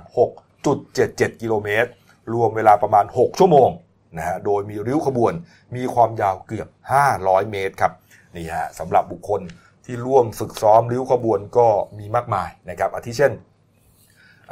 [0.67, 1.89] 6.77 กิโลเมตร
[2.33, 3.69] รวมเวลาประมาณ 6 ชั่วโมง
[4.17, 5.33] นะฮะโดยมีริ้วขบวน
[5.75, 6.67] มีความยาวเกือบ
[7.09, 7.93] 500 เมตรครับ
[8.35, 9.41] นี่ฮะสำหรับบุคคล
[9.85, 11.67] ที่ร่วมฝึกซ้อมริ้วขบวนก็
[11.99, 13.33] มีมากมายนะครับอาทิเช่น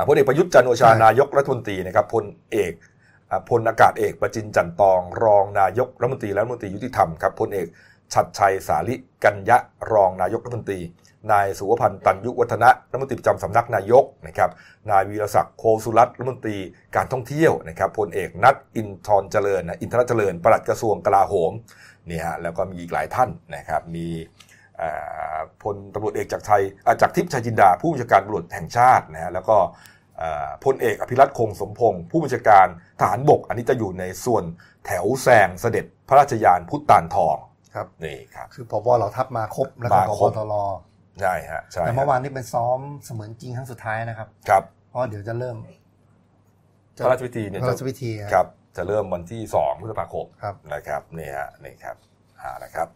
[0.08, 2.74] พลเอกประยุทธ์จันโอชานายกรัฐมนตรีนะครับพลเอก
[3.50, 7.67] พลอากาศเอกประจินจันตอง รองนายกรัฐมนตรีและรัฐมนตรียุติธรรมครับพลเอก
[8.13, 9.58] ชัดชัยสาลิกัญญะ
[9.91, 10.82] รองนายกรัฐมนตรี
[11.32, 14.50] นายสุวพันธ์ตันยุวัฒนะรัฐมนตรีประจำสำนักนายกนะครับ
[14.91, 16.58] นายวีรศักดิ์โคสุรัตน์รัฐมนตรี
[16.95, 21.52] การท่องเที่ยวนะครับพลเอกนัทอินทรเจริญนะอินทรเจริญปลัดกระทรวงกลาโหม
[22.10, 24.08] นี่ฮะแล้วก็มีอีกหลายท่านนะครับมี
[25.63, 26.63] พลตำรวจเอกจากชัย
[27.02, 29.58] จากทิพย์ชัยจินดาผู้บัญชาการตำรวจแห่งชาตินะฮะแล้วก็
[30.65, 32.67] พลเอกอภิรัตคงสมพงศ์ผู้บัญชาการ
[33.00, 34.43] ทหารบก อันนี้จะอยู่ในส่วน
[34.86, 37.38] แถวแซงเสด็จพระราชยานพุทธานทอง
[37.73, 40.53] ครับนี่ครับ คือพบเหล่าทัพมาครบแล้วก็มาพครบบตร
[41.21, 45.57] ใช่ฮะใช่แต่เมื่อฮะวานนี้เป็นซ้อมเสมือนจริงครั้งสุดท้ายนะครับ ครับเพราะเดี๋ยวจะเริ่ม
[47.03, 51.95] พระราชพิธีเนี่ยพระจะราชพิธีครับ จะเริ่มวันที่2พฤษภาคมครับนะครับนี่ฮะนี่ครับ
[52.41, 52.88] อ่านะครับ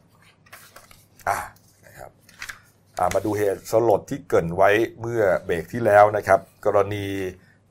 [1.30, 1.40] อ่า
[1.86, 2.10] นะครับ
[2.98, 4.70] อ่ามาดูเหตุสลดที่เกรินไว้
[5.02, 7.06] เมื่อเบรกที่แล้วนะครับ กรณี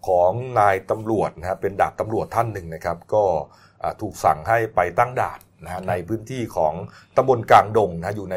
[0.06, 3.24] ของนายตำรวจนะฮะเป็นดาบตำรวจท่านหนึ่งนะครับ ก็
[3.82, 6.72] อ่าถูกสั่งให้ไปตั้งด่าน นะฮะในพื้นที่ของ
[7.16, 8.36] ตำบลกลางดงนะอยู่ใน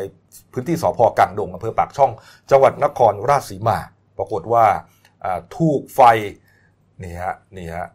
[0.53, 2.11] พื้นที่สพกลางดงอำเภอปากช่อง
[2.51, 3.77] จังหวัดนครราชสีมา
[4.17, 4.65] ปรากฏว่า
[5.23, 6.01] อ่าถูกไฟ
[7.03, 7.87] นี่ฮะนี่ฮะ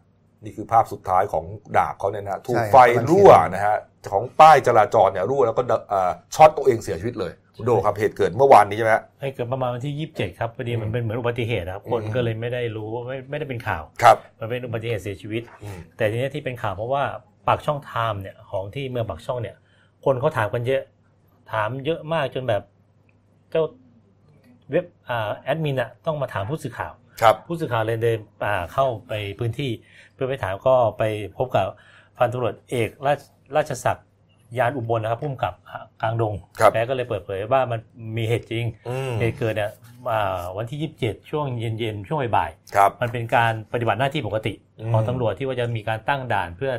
[0.43, 1.45] นี่คือภาพสุดท้ายของ
[1.77, 3.77] ดาบเขาเนี่ยนะฮะถูกใช่ไฟกำลังรั่วเขียนนะฮะ
[4.11, 17.03] ของป้ายจราจรเนี่ยรั่วแล้วก็เดอ่าช็อตตัวเองเสียชีวิตเลยคุณโดครับเหตุเกิดเมื่อวานนี้ใช่ไหมฮะให้เกิดประมาณวันที่27ครับพอดีอืมันมเป็นเหมือนอุบัติเหตุนะครับคนอืมก็เลยไม่ได้รู้ว่าไม่ไม่ได้เป็นข่าวครับมันเป็นอุบัติเหตุเสียชีวิตอืมแต่ทีนี้ที่เป็นข่าวเพราะว่า
[17.47, 19.55] ปากช่องไทม์เนี่ยของที่เมืองปากช่องเนี่ย
[20.05, 20.81] คนเขาถามกันเยอะ
[21.51, 22.63] ถามเยอะมากจนแบบ
[23.51, 23.63] เจ้า
[24.71, 29.71] เว็บอ่าแอดมินอะต้องมาถามผู้สื่อข่าวครับผู้สื่อข่าวเลยเดินอ่าเข้าไปพื้นที่
[30.13, 31.03] เพื่อไปถามก็ไป
[31.37, 31.65] พบกับ
[32.17, 33.19] พันตำรวจเอกราช
[33.55, 34.07] ราชศักดิ์
[34.57, 35.53] ยานอุบลนะครับผู้กำกับ
[36.01, 37.79] กลางดงครับแกก็เลยเปิดเผยว่ามัน
[38.17, 39.71] มีเหตุจริงอืมเหตุเกิดเนี่ย
[40.11, 46.71] อ่าวันที่ 27 ช่วงเย็นๆช่วงบ่ายครับๆมันเป็นการปฏิบัติหน้าที่ปกติอืมของตำรวจที่ว่าจะมีการตั้งด่านเพื่อ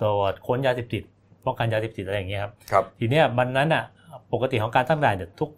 [0.00, 1.02] ตรวจค้นยาเสพติด
[1.44, 3.84] ป้องกันยาเสพติดอะไรอย่างเงี้ยครับครับ ทีเนี้ยวันนั้นอะ
[4.32, 5.50] ปกติของการตั้งด่านเนี่ยทุก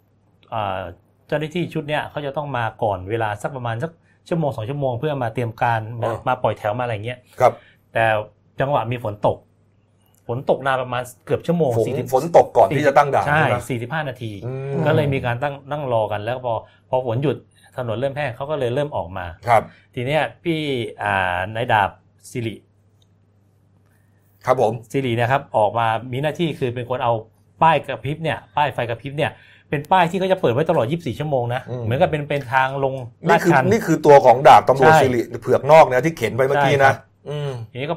[0.55, 0.81] อ่า
[1.27, 3.91] เจ้าหน้าที่ชุดเนี้ยเขาจะต้องมาก่อนเวลาสักประมาณสัก
[4.29, 7.53] ชั่วโมงสองชั่วโมงเพื่อมาเตรียมการมามาปล่อยแถวมาอะไรเงี้ยครับ
[7.93, 8.05] แต่
[8.61, 9.39] จังหวะมีฝนตก
[10.29, 16.55] ฝนตกนานประมาณเกือบชั่วโมงฝน40ฝนตกก่อนที่จะตั้งด่านใช่ใช่ไหมสี่สิบห้านาทีอืมก็เลยมีการตั้งนั่งรอกันแล้วพอ
[16.89, 17.37] พอฝนหยุด
[17.77, 19.63] ถนนเริ่มแห้งเขาก็เลยเริ่มออกมาครับ
[19.95, 20.59] ทีเนี้ยพี่
[21.03, 21.91] อ่านายดาบ
[22.31, 22.55] สิริ
[24.47, 27.13] ครับผมสิรินะครับออกมามีหน้าที่คือเป็นคนเอา
[27.63, 29.31] ป้ายกระพริบเนี่ยป้ายไฟกระพริบเนี่ย
[29.71, 32.95] เป็นป้ายที่เขาจะเปิดไว้ตลอด 24 ชั่วโมงนะอืมเหมือนกับเป็นเป็นทางลง
[33.29, 36.97] ลานี่ดคือชันนี่คือตัวของดาบตำรวจใช่สิริเผือกนอกนะที่เข็นไปเมื่อกี้ใช่ครันะบ
[37.29, 37.97] อืมทีนี้ก็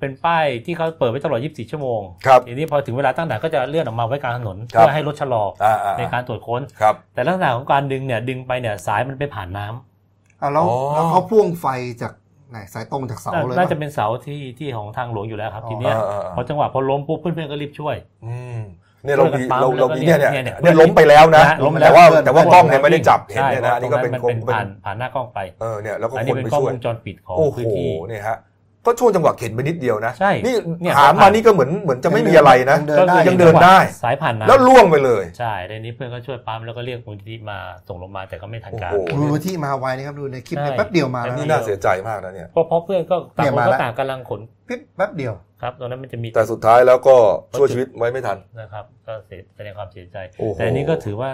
[0.00, 11.66] เป็นป้ายที่เขาเปิดไว้ตลอด 24 ชั่วโมงครับทีนี้พอถึงเวลาตั้งด่านก็จะเลื่อนออกมาไว้กลางถนนครับเพื่อให้รถชะลออ่าอ่าในการตรวจค้นครับแต่ลักษณะของการดึงเนี่ยดึงไปเนี่ยสายมันไปผ่านน้ำอะแล้วอ๋อแล้วเขาพ่วงไฟ
[12.02, 12.12] จาก
[12.54, 18.60] ไหนสายตรงจากเสาน่าเลยน่าปะจะเป็นเสาที่ที่ของทางหลวงอยู่แล้วครับอ๋อทีเนี้ยอ่าอ่าอ่าพอจังหวะพอล้มปุ๊บเพื่อนๆก็รีบช่วยอืม
[19.04, 28.38] เนี่ยเรามีปั๊มเราแล้เราวก็มีเนี่ยเนี่ยเนี่ยเนี่ยเนี่ยล้มไปแล้วนะล้มไปแล้วแต่ว่าเพื่อนแต่ว่ากล้องเนี่ยไม่ได้จับเห็นใช่เนี่ยนะอันนี่ก็เป็นตรงคนเป็นเป็นผ่านผ่านหน้ากล้องไปเออเนี่ยแล้วก็อันคนี้นเป็นไปกล้องช่ววยงจรปิดของโอ้โหพื้นที่เนี่ยฮะ
[28.86, 47.16] ก็ช่วงจังหวะเข็นไปนิดเดียวนะใช่นี่เนี่ยหามมานี่ก็เหมือนเหมือนจะไม่มีอะไรนะยังเดินได้ยังเดินได้สายผ่านน้ำแล้วล่วงไปเลยใช่ในนี้เพื่อนก็ช่วยปั๊มแล้วก็เรียกมูลนิธิมาส่งลงมาลแต่ก็ไม่ทันการโอ้โหดูที่มาไวนะครับดูในคลิปเนี่ยใช่แป๊บเดียวมาแล้วนี่น่าเสียใจมากนะเนี่ยเพราะเพราะเพื่อนก็ต่างเนี่ยคนมาก็แล้วต่างกำลังขนปิ๊บแป๊บเดียวครับตอนนั้นมันจะมีแต่สุดท้ายแล้วก็
[47.58, 51.30] ช่วยชีวิตไว้ไม่ทันนะครับก็เสียแสดงความเสียใจโอ้โหแต่อันนี้ก็ถือว่า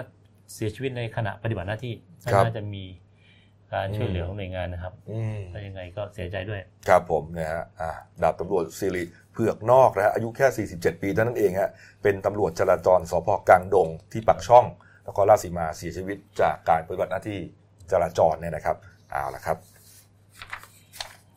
[0.53, 1.93] เสียชีวิตในขณะปฏิบัติหน้าที่
[2.33, 2.83] ครับน่าจะมี
[3.73, 9.03] การช่วยเหลือของหน่วยงานนะครับอืมถ้ายังไงก็เสียใจด้วย ครับผมนะฮะอ่าดาบตำรวจสิริ
[9.33, 11.71] เผือกนอกนะฮะอายุแค่ 47 ปีเท่านั้นเองฮะ
[12.03, 14.65] เป็นตำรวจจราจรสพกลางดงที่ปักช่อง
[15.07, 17.39] นครราชสีมาเสียชีวิตจากการปฏิบัติหน้าที่
[17.91, 18.77] จราจรเนี่ยนะครับ
[19.11, 19.57] เอาละครับ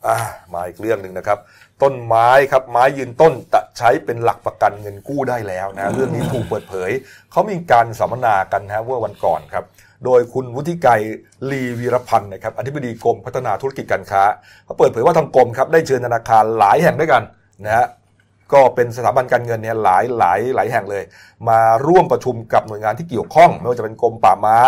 [0.07, 0.17] อ่า
[0.55, 1.39] มาอีกเรื่องหนึ่งนะครับ
[1.83, 6.91] ต้นไม้ครับไม้ยืนต้นจะใช้เป็นหลักประกันเงินกู้ได้แล้วนะเรื่องนี้ถูกเปิดเผย
[7.33, 9.65] เขามีการสัมมนากันนะเมื่อวันก่อนครับ
[10.05, 10.93] โดยคุณวุฒิไกร
[11.51, 14.23] ลีวีรพันธ์นะครับอธิบดีกรมพัฒนาธุรกิจการค้า
[14.65, 17.23] เขาเปิดเผยว่าทางกรมครับได้เชิญธนาคารหลายแห่งด้วยกัน
[17.65, 17.87] นะฮะ
[18.53, 21.05] ก็เป็นสถาบันการเงินเนี่ยหลายหลายหลายแห่งเลย
[21.49, 24.63] มาร่วมประชุมกับหน่วยงานที่เกี่ยวข้อง ไม่ว่าจะเป็นกรมป่าไม้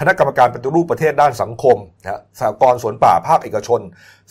[0.00, 3.80] คณะกรรมการปฏิรูปประเทศด้านสังคมนะสหกรณ์สวนป่าภาคเอกชน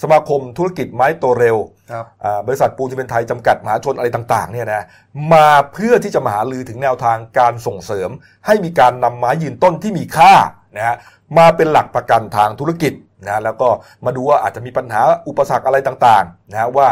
[0.01, 1.57] สมาคมธุรกิจไม้โตเร็ว
[1.91, 4.85] ครับอ่าบริษัทปูนซีเมนต์ไทยจำกัดมหาชนอะไรต่างๆเนี่ยนะ
[5.33, 8.09] มาเพื่อที่จะมาหาลือถึงแนวทางการส่งเสริม
[8.45, 10.33] ให้มีการนำไม้ยืนต้นที่มีค่า
[10.77, 10.95] นะฮะ
[11.37, 12.93] มาเป็นหลักประกันทางธุรกิจ
[13.27, 13.69] นะแล้วก็
[14.05, 16.87] มาดูว่าอาจจะมีปัญหาอุปสรรคอะไรต่างๆนะว่า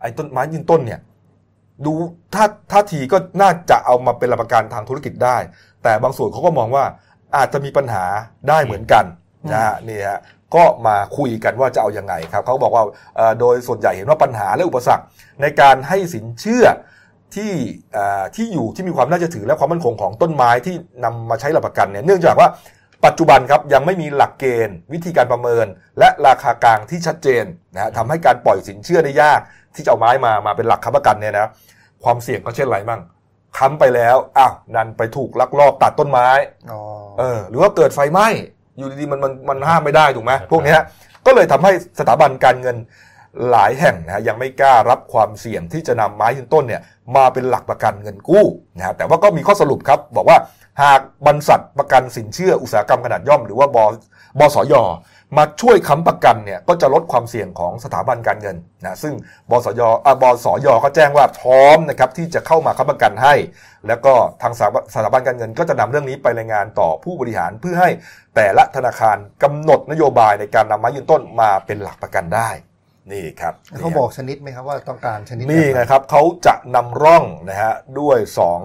[0.00, 1.00] ไอ้ต้นไม้ยืนต้นเนี่ย
[1.86, 1.92] ดู
[2.34, 5.36] ถ้าท่าทีก็น่าจะเอามาเป็นหลักประกันทางธุรกิจได้
[5.82, 6.84] แต่บางส่วนเขาก็มองว่า
[7.36, 8.04] อาจจะมีปัญหา
[8.48, 9.04] ได้เหมือนกัน
[9.52, 10.20] นะฮะนี่ฮะ
[10.54, 12.84] ก็มาคุยกันว่าจะเอายังไงครับเขาบอกว่า
[13.16, 15.04] เอ่อโดยส่วนใหญ่เห็นว่าปัญหาและอุปสรรค
[15.42, 16.64] ในการให้สินเชื่อ
[17.34, 17.52] ที่
[17.92, 22.48] เอ่อที่อยู่ที่มีความน่าจะถือและความมั่นคงของต้นไม้ที่นำมาใช้หลักประกันเนี่ยเนื่องจากว่า
[23.06, 25.66] ปัจจุบันครับยังไม่มีหลักเกณฑ์ วิธีการประเมิน
[25.98, 29.40] และราคากลางที่ชัดเจนนะฮะทำให้การปล่อยสินเชื่อได้ยาก
[29.74, 31.50] ที่จะเอาไม้มามาเป็นหลักค้ำประกันเนี่ยนะ
[32.04, 33.00] ความเสี่ยงก็เช่นไรมั่ง
[33.58, 36.28] ค้ำไปแล้วอ้าวนันไปถูกลักลอบตัดต้นไม้
[36.72, 36.80] อ๋อ
[37.18, 38.26] เออ หรือว่าเกิดไฟไหม้
[38.78, 40.80] อยู่ดีๆมันมันมันห้ามไม่ได้ถูกไหมพวกเนี้ย
[41.26, 42.76] ก็เลยทำให้สถาบันการเงิน
[43.50, 46.82] หลายแห่งนะฮะยังไม่กล้ารับความเสี่ยงที่จะนำไม้ยืนต้นเนี่ย
[47.16, 50.38] มาเป็นหลักประกันเงินกู้นะฮะแต่ว่าก็มีข้อสรุปครับ บอกว่า
[50.82, 53.84] หากบรรษัทประกันสินเชื่ออุตสาหกรรมขนาดย่อม หรือว่าบอ
[54.40, 54.74] บสย
[55.38, 59.14] มาช่วยค้ำประกันเนี่ยก็จะลดความเสี่ยงของสถาบันการเงินนะซึ่ง
[59.50, 63.34] บสยอ่าบสยก็แจ้งว่าพร้อมนะครับที่จะเข้ามาค้ำประกันให้
[63.86, 67.90] แล้วก็ทางสถาบันสถาบันการเงินก็จะนำเรื่องนี้ไปรายงานต่อผู้บริหารเพื่อให้
[68.36, 72.50] แต่ละธนาคารกำหนดนโยบายในการนำไม้ยืนต้นมาเป็นหลักประกันได้
[73.12, 78.60] นี่ครับเขาบอกชนิดไหมครับว่าต้องการชนิดนี่แบบหไงครับเขาจะนำร่องนะฮะด้วยสอง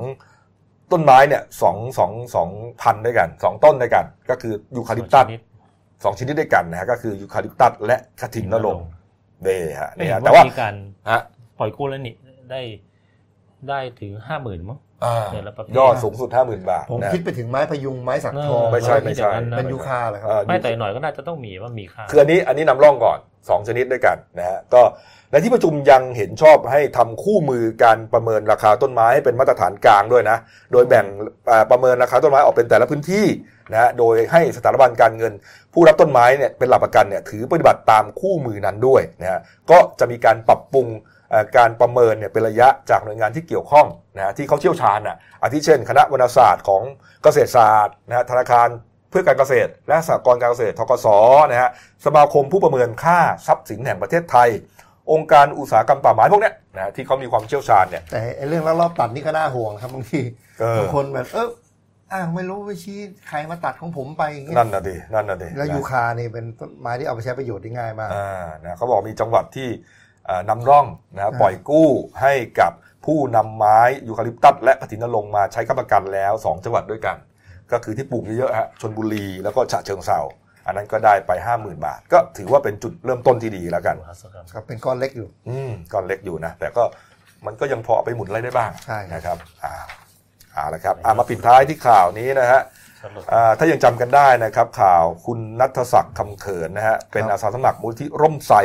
[0.92, 2.50] ต้นไม้เนี่ยสองสองสอง
[2.82, 5.42] พันด้วยกันสองต้นด้วยกัน ก็คือยูคาลิปตัสชนิด
[6.04, 8.88] สองชนิดด้วยกันนะฮะก็คือยูคาลิปตัสและคาทินนรงค์
[9.44, 10.74] เด้ฮะไม่นี่เห็ฮะนแต่ว่าว่ามีการ
[11.10, 11.22] ฮะ
[11.58, 12.16] ปล่อยกู้แล้วนี่
[12.52, 12.62] ได้
[13.70, 24.82] ได้ถึงห้าหมื่นมั้ง อ่าเดือนละประเภทยอดสูงสุดห้าหมื่นบาทผมนะคิดไปถึงไม้พยุงไม้สักทองไม่ใช่ไม่ใช่เป็นยูคาเหรอครับเอ่อไม่แต่หน่อยก็น่าจะต้องมีว่ามีค่าคืออันนี้อันนี้นำร่องก่อนสองชนิดด้วยกันนะฮะก็
[25.32, 30.38] ในที่ประชุมยังเห็นชอบให้ทำคู่มือการประเมินราคาต้นไม้ให้เป็นมาตรฐานกลางด้วยนะ
[30.72, 31.06] โดยแบ่ง
[31.48, 33.26] เอ่อประเมินราคาต้นไม้ออกเป็นแต่ละพื้นที่
[33.72, 35.34] นะฮะโดยให้สถาบันการเงิน
[35.74, 39.40] ผู้รับต้นไม้เนี่ยเป็นหลักประกันเนี่ยถือปฏิบัติตามคู่มือนั้นด้วยนะฮะ
[39.72, 41.17] ก็จะมีการปรับปรุงเอ่อ
[41.58, 46.84] การประเมินเนี่ยเป็นระยะจากหน่วยงานที่เกี่ยวข้องนะฮะที่เขาเชี่ยวชาญอะอาทิเช่น คณะวรรณศาสตร์ของ
[47.24, 48.68] เกษตรศาสตร์นะฮะธนาคาร
[49.10, 51.08] เพื่อการเกษตร และสหกรณ์การเกษตรทกส
[51.50, 51.70] นะฮะ
[52.06, 54.50] สมาคมผู้ประเมินค่าทรัพย์สินแห่งประเทศไทย
[55.12, 60.22] องค์การอุตสาหกรรมป่าไม้พวกเนี้ยนะฮะที่เขามีความเชี่ยวชาญเนี่ยแต่ไอ้เรื่องลักลอบตัดนี่ก็น่าห่วงนะครับบางที
[60.60, 61.50] เออบางคนแบบเออ
[62.12, 62.98] อ้าวไม่รู้ไปชี้
[63.30, 70.07] ใครมาตัดของผมไปอย่างเงี้ยนั่นน่ะดินั่นน่ะดิแล้วนะยูคานี่เป็นต้นไม้ที่เอาไปใช้ประโยชน์ได้ง่ายมากอ่านะเขาบอกมีจังหวัดที่อ่า
[70.50, 71.90] นำร่องนะอ่าปล่อยกู้
[72.22, 72.72] ให้กับ
[73.06, 77.18] ผู้นำไม้ยูคาลิปตัสและกระถินณรงค์มาใช้ค้ำประกันแล้ว 2 จังหวัดด้วยกัน
[77.72, 80.20] ก็คือที่ปลูกเยอะๆฮะชลบุรีแล้วก็ฉะเชิงเทรา
[80.66, 83.96] อันนั้นก็ได้ไป 50,000 บาท ก็ถือว่าเป็นจุดเริ่มต้นที่ดีแล้วกัน
[84.54, 86.84] ครับเป็นก้อนเล็กอยู่ อืมก้อนเล็กอยู่นะ แต่ก็
[87.46, 89.74] มันก็ยังพอเอาไปหมุนอะไรได้บ้างใช่ครับนะครับอ่า
[90.54, 92.62] เอาละครับอ่ามาปิดท้ายที่ข่าวนี้นะฮะ
[93.34, 98.58] อ่าถ้ายังจำกันได้นะครับข่าวคุณนัทศักดิ์คำเขินนะฮะเป็นอาสาสมัครมูลที่ร่มไทร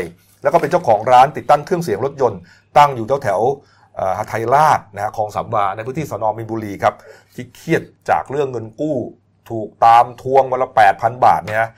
[0.43, 2.41] แล้วก็เป็นเจ้าของร้านติดตั้งเครื่องเสียงรถยนต์
[2.79, 6.95] ตั้งอยู่แถวแถวๆเอ่อหาไทยราชนะฮะคลองสามวาในพื้นที่สนมีนบุรีครับ
[7.35, 8.97] ที่เครียดจากเรื่องเงินกู้
[9.51, 11.69] ถูกตามทวงวันละ8,000บาทเนี่ย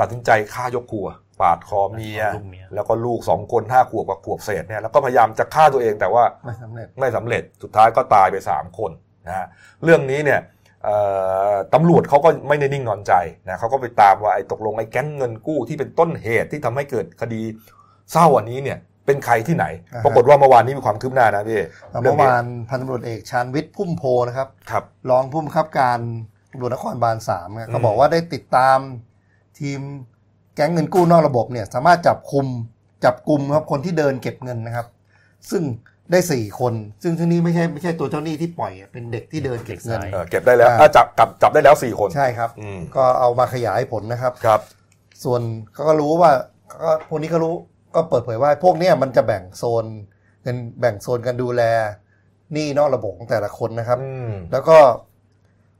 [0.00, 1.06] ตัดสินใจฆ่ายกครัว
[1.40, 8.90] ปาดคอเมียลูกเมีย แล้วก็ลูกสองคนห้าขวบกับขวบเศษเนี่ยแล้วก็พยายามจะฆ่าตัวเองแต่ว่าไม่สำเร็จไม่สำเร็จสุดท้ายก็ตายไป3คน
[9.26, 9.46] นะฮะ
[9.84, 10.40] เรื่องนี้เนี่ย
[10.84, 10.96] เอ่
[11.52, 13.12] อตำรวจเขาก็ไม่ได้นิ่งนอนใจ
[13.46, 17.42] นะเขาก็ไปตามว่าไอ้ตกลงไอ้แก๊งเงินกู้ที่เป็นต้นเหตุที่ทำให้เกิดคดี
[18.12, 21.60] เศร้าอันนี้เนี่ยเป็นใครที่ไหนอ่าฮะปรากฏว่าเมื่อวานนี้มีความคืบหน้านะพี่
[22.02, 25.98] เมื่อวานพันตำรวจเอกชาญวิทย์พุ่มโพนะครับครับรองผู้บังคับการ
[26.52, 28.78] ตำรวจนครบาลสามเนี่ยอืมเขาบอกว่าได้ติดตาม
[29.58, 29.80] ทีม
[30.54, 32.46] แก๊งเงินกู้นอกระบบเนี่ย สามารถจับคุม
[33.04, 34.86] จับกลุ่มครับคนที่เดินเก็บเงินนะครับ
[35.50, 35.62] ซึ่ง
[36.10, 44.60] ได้สี่คน ซึ่งที่นี้ไม่ใช่ไม่ใช่ตัวเจ้าหนี้ที่ปล่อยอะเป็นเด็กที่เดินเก็บเงินเด็กสายเออเก็บได้แล้วอ่าอะจับจับจับได้แล้วสี่คนใช่ครับอืมก็เอามาขยายผลนะครับครับ
[45.24, 45.40] ส่วน
[45.72, 46.30] เขาก็รู้ว่า
[46.82, 47.54] ก็พวกนี้ก็รู้
[47.94, 49.84] ก็เปิดเผยว่าพวกเนี้ยมันจะแบ่งโซน
[50.42, 51.62] เงินแบ่งโซนกันดูแล
[52.52, 54.78] หนี้นอกระบบของแต่ละคนนะครับอืมแล้วก็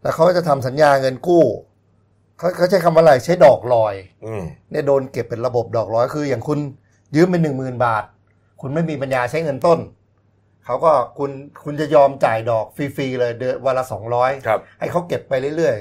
[0.02, 1.44] แล้วเขาก็จะทำสัญญาเงินกู้
[2.38, 3.94] เขาเขาใช้คำว่าอะไรใช้ดอกลอย
[4.26, 6.58] อืมเนี่ยโดนเก็บเป็นระบบดอกลอยคือ อย่างคุณ
[7.14, 8.04] ยืมเป็นหนึ่งหมื่นบาท
[8.60, 9.78] คุณไม่มีปัญญาใช้เงินต้น
[10.64, 11.30] เขาก็คุณ
[11.64, 15.76] คุณจะยอมจ่ายดอกฟรีๆเลยเดือนวันละสองร้อยครับให้เขาเก็บไปเรื่อย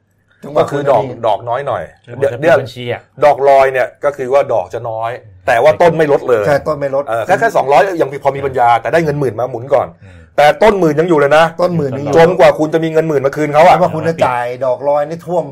[0.00, 1.82] ๆจนกก็ว่าคือณดอกจะมีดอกน้อยหน่อย
[2.18, 5.10] เดี๋เดี๋ยยววเดี๋ยวบัญชีอะดอกลอยเนี่ย ก็คือว่าดอกจะน้อย
[5.46, 15.44] แต่ว่าต้นไม่ลดเลยใช่ต้นไม่ลดเออแค่แค่สองร้อยยังพอมีปัญญาแต่ได้เงินหมื่นมาหมุนก่อนอืมแต่ต้นหมื่นยังอยู่เลยนะ ต้นหมื่นหนึงจนกว่าคุณจะมีเงินหมื่นมาคืนเขาเพอะราะว่าคุณจะจ่ายดอกลอยนี่ท่วม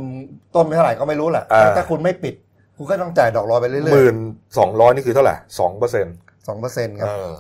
[0.54, 2.34] ต้นไม่เท่าไหร่ก็ไม่รู้แหละอ่าถ้าคุณไม่ปิด
[2.76, 4.16] คุณก็ต้องจ่ายดอกลอยไปเรื่อยหมื่น
[4.58, 7.32] สองร้อยนี่คือเท่าไหร่สองเปอร์เซ็นต์ๆสองเปอร์เซ็นต์ครับเออ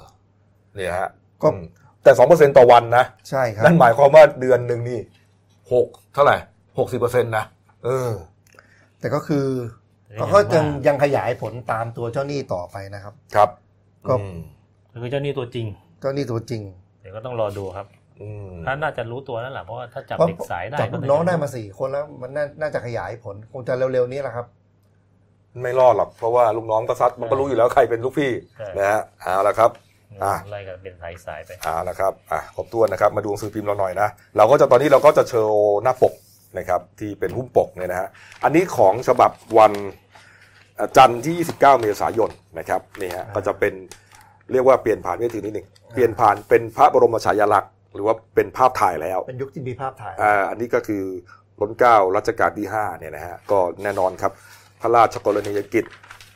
[0.74, 1.08] เนี่ยฮะ
[1.42, 1.64] ก็อืม
[2.04, 4.98] แต่สองเปอร์เซ็นต์ต่อวันนะใช่ครับนั่นหมายความว่าเดือนหนึ่งนี่
[5.72, 6.36] หกเท่าไหร่
[6.78, 7.44] หกสิบเปอร์เซ็นต์นะ
[7.84, 8.12] เออ
[9.00, 9.83] แต่ก็คือแต่
[10.20, 13.50] ก็ก็ยังว่ายังขยายผลตามตัวเจ้าหนี้ต่อไปนะครับ ครับ
[14.08, 14.38] ก็อืม
[15.02, 15.66] คือเจ้าหนี้ตัวจริง
[16.00, 16.62] เจ้าหนี้ตัวจริง
[17.00, 17.86] เดี๋ยวก็ต้องรอดูครับ
[18.22, 24.46] อืมถ้าน่าจะรู้ตัวแล้วแหละเพราะว่าถ้าจับเพราะเด็กสายได้จับก็ลูกน้องได้มาสี่คนแล้วมันน่าน่าจะขยายผลคงจะเร็วๆนี้แหละครับ
[25.62, 28.30] ไม่รอดหรอกเพราะว่าลูกน้องก็ซัดมันก็รู้อยู่แล้วใครเป็นลูกพี่
[28.78, 29.70] นะฮะเอาละครับ
[30.24, 36.14] อะไล่กันเป็นสายสายๆไปเอาละครับอะครบถ้วนนะครับมาดูหนังสือพิมพ์เราหน่อยนะเราก็จะตอนนี้เราก็จะโชว์หน้าปก
[36.58, 38.08] นะครับที่เป็นหุ้มปกเนี่ยนะฮะ
[38.44, 40.03] อันนี้ของฉบับวันอะ
[40.96, 43.74] จันทร์ที่ 29 เมษายนนะครับนี่ฮะก็จะเป็น
[44.52, 51.02] เรียกว่าเปลี่ยนผ่านไม่ถือนิดหนึ่งเปลี่ยนผ่านเป็นพระบรมฉายาลักษณ์หรือว่าเป็นภาพถ่ายแล้วเป็นยุคที่มีภาพถ่ายอ่าอันนี้ก็คือ
[51.60, 54.32] ล้นเกล้ารัชกาลที่5เนี่ยนะฮะก็แน่นอนครับ
[54.80, 55.84] พระราชกรณียกิจ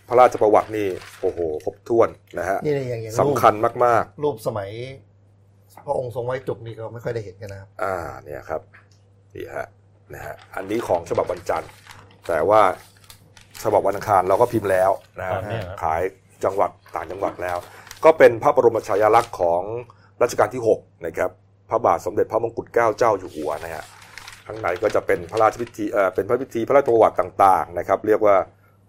[0.09, 0.89] พระราชประวัตินี่
[1.21, 2.09] โอ้โหครบถ้วน
[2.39, 4.71] นะฮะนี่อย่างอย่างรูปสำคัญมากรูปสมัย
[5.87, 8.61] พระองค์ทรงไว้จุกนี่ก็ไม่ค่อยได้เห็นกันนะครับๆอ่าเนี่ยครับ
[9.35, 9.67] นี่ฮะ
[10.15, 11.71] นะฮะอันนี้ของฉบับวันจันทร์
[12.29, 12.63] แต่ว่า
[13.63, 16.01] ฉบับวันอังคารเราก็พิมพ์แล้วนะฮะครับเนี่ยครับขาย
[16.45, 17.59] จังหวัดต่างจังหวัดแล้ว
[18.05, 19.63] ก็เป็นพระบรมฉายาลักษณ์ของ
[20.23, 21.31] รัชกาลที่6นะครับ
[21.71, 23.85] พระบาทสมเด็จพระมงกุฎเกล้าเจ้าอยู่หัวนะฮะ
[24.47, 28.37] ข้างในก็จะเป็นพระราชพิธีเอ่อเป็นพระพิธีพระราชประวัติต่างๆนะครับเรียกว่า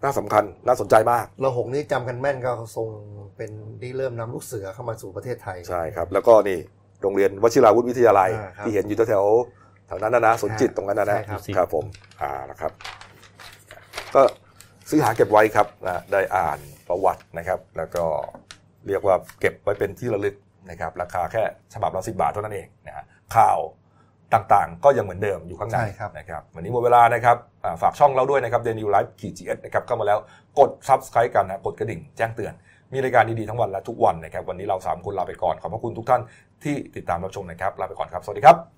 [0.04, 2.88] น่าสำคัญน่าสนใจมากเราหงนี่จำกันแม่นก็ทรง
[3.36, 3.50] เป็น
[3.82, 6.58] ที่เริ่มนำลูกเสือเข้ามาสู่ประเทศไทยใช่ครับ แล้วก็นี่
[7.02, 11.84] โรงเรียนวชิราวุธวิทยาลัยอ่าครับที่เห็นอยู่แถวๆแถวนั้นนะนะสวนจิตตรงนั้นนะนะใช่ครับครับผม
[12.22, 13.09] อ่านะครับก็
[14.90, 18.04] ซื้อหาเก็บไว้ครับนะได้อ่านประวัตินะครับ แล้วก็
[18.86, 20.34] เรียกว่าเก็บไว้เป็นที่ระลึก
[20.70, 21.42] นะครับ ราคาแค่
[21.74, 23.04] ฉบับละสิบาทเท่านั้นเองนะฮะ
[23.36, 23.58] ข่าว
[24.34, 30.18] ต่างๆ ก็ยังเหมือนเดิมอยู่ข้างในใช่ครับนะครับวันนี้หมดเวลานะครับอ่าฝากช่องเราด้วยนะครับเดลินิวส์ขีด GS นะครับเข้ามาแล้ว
[30.58, 32.52] กด subscribe กันนะกดกระดิ่งแจ้งเตือน
[32.92, 36.22] มีรายการดี ๆ ทั้งวันและทุกวันนะครับวันนี้เราสามคนลาไปก่อน ขอบพระคุณทุกท่าน
[36.64, 38.70] ที่ติดตามรับชมนะครับลาไปก่อนครับ สวัสดีครับ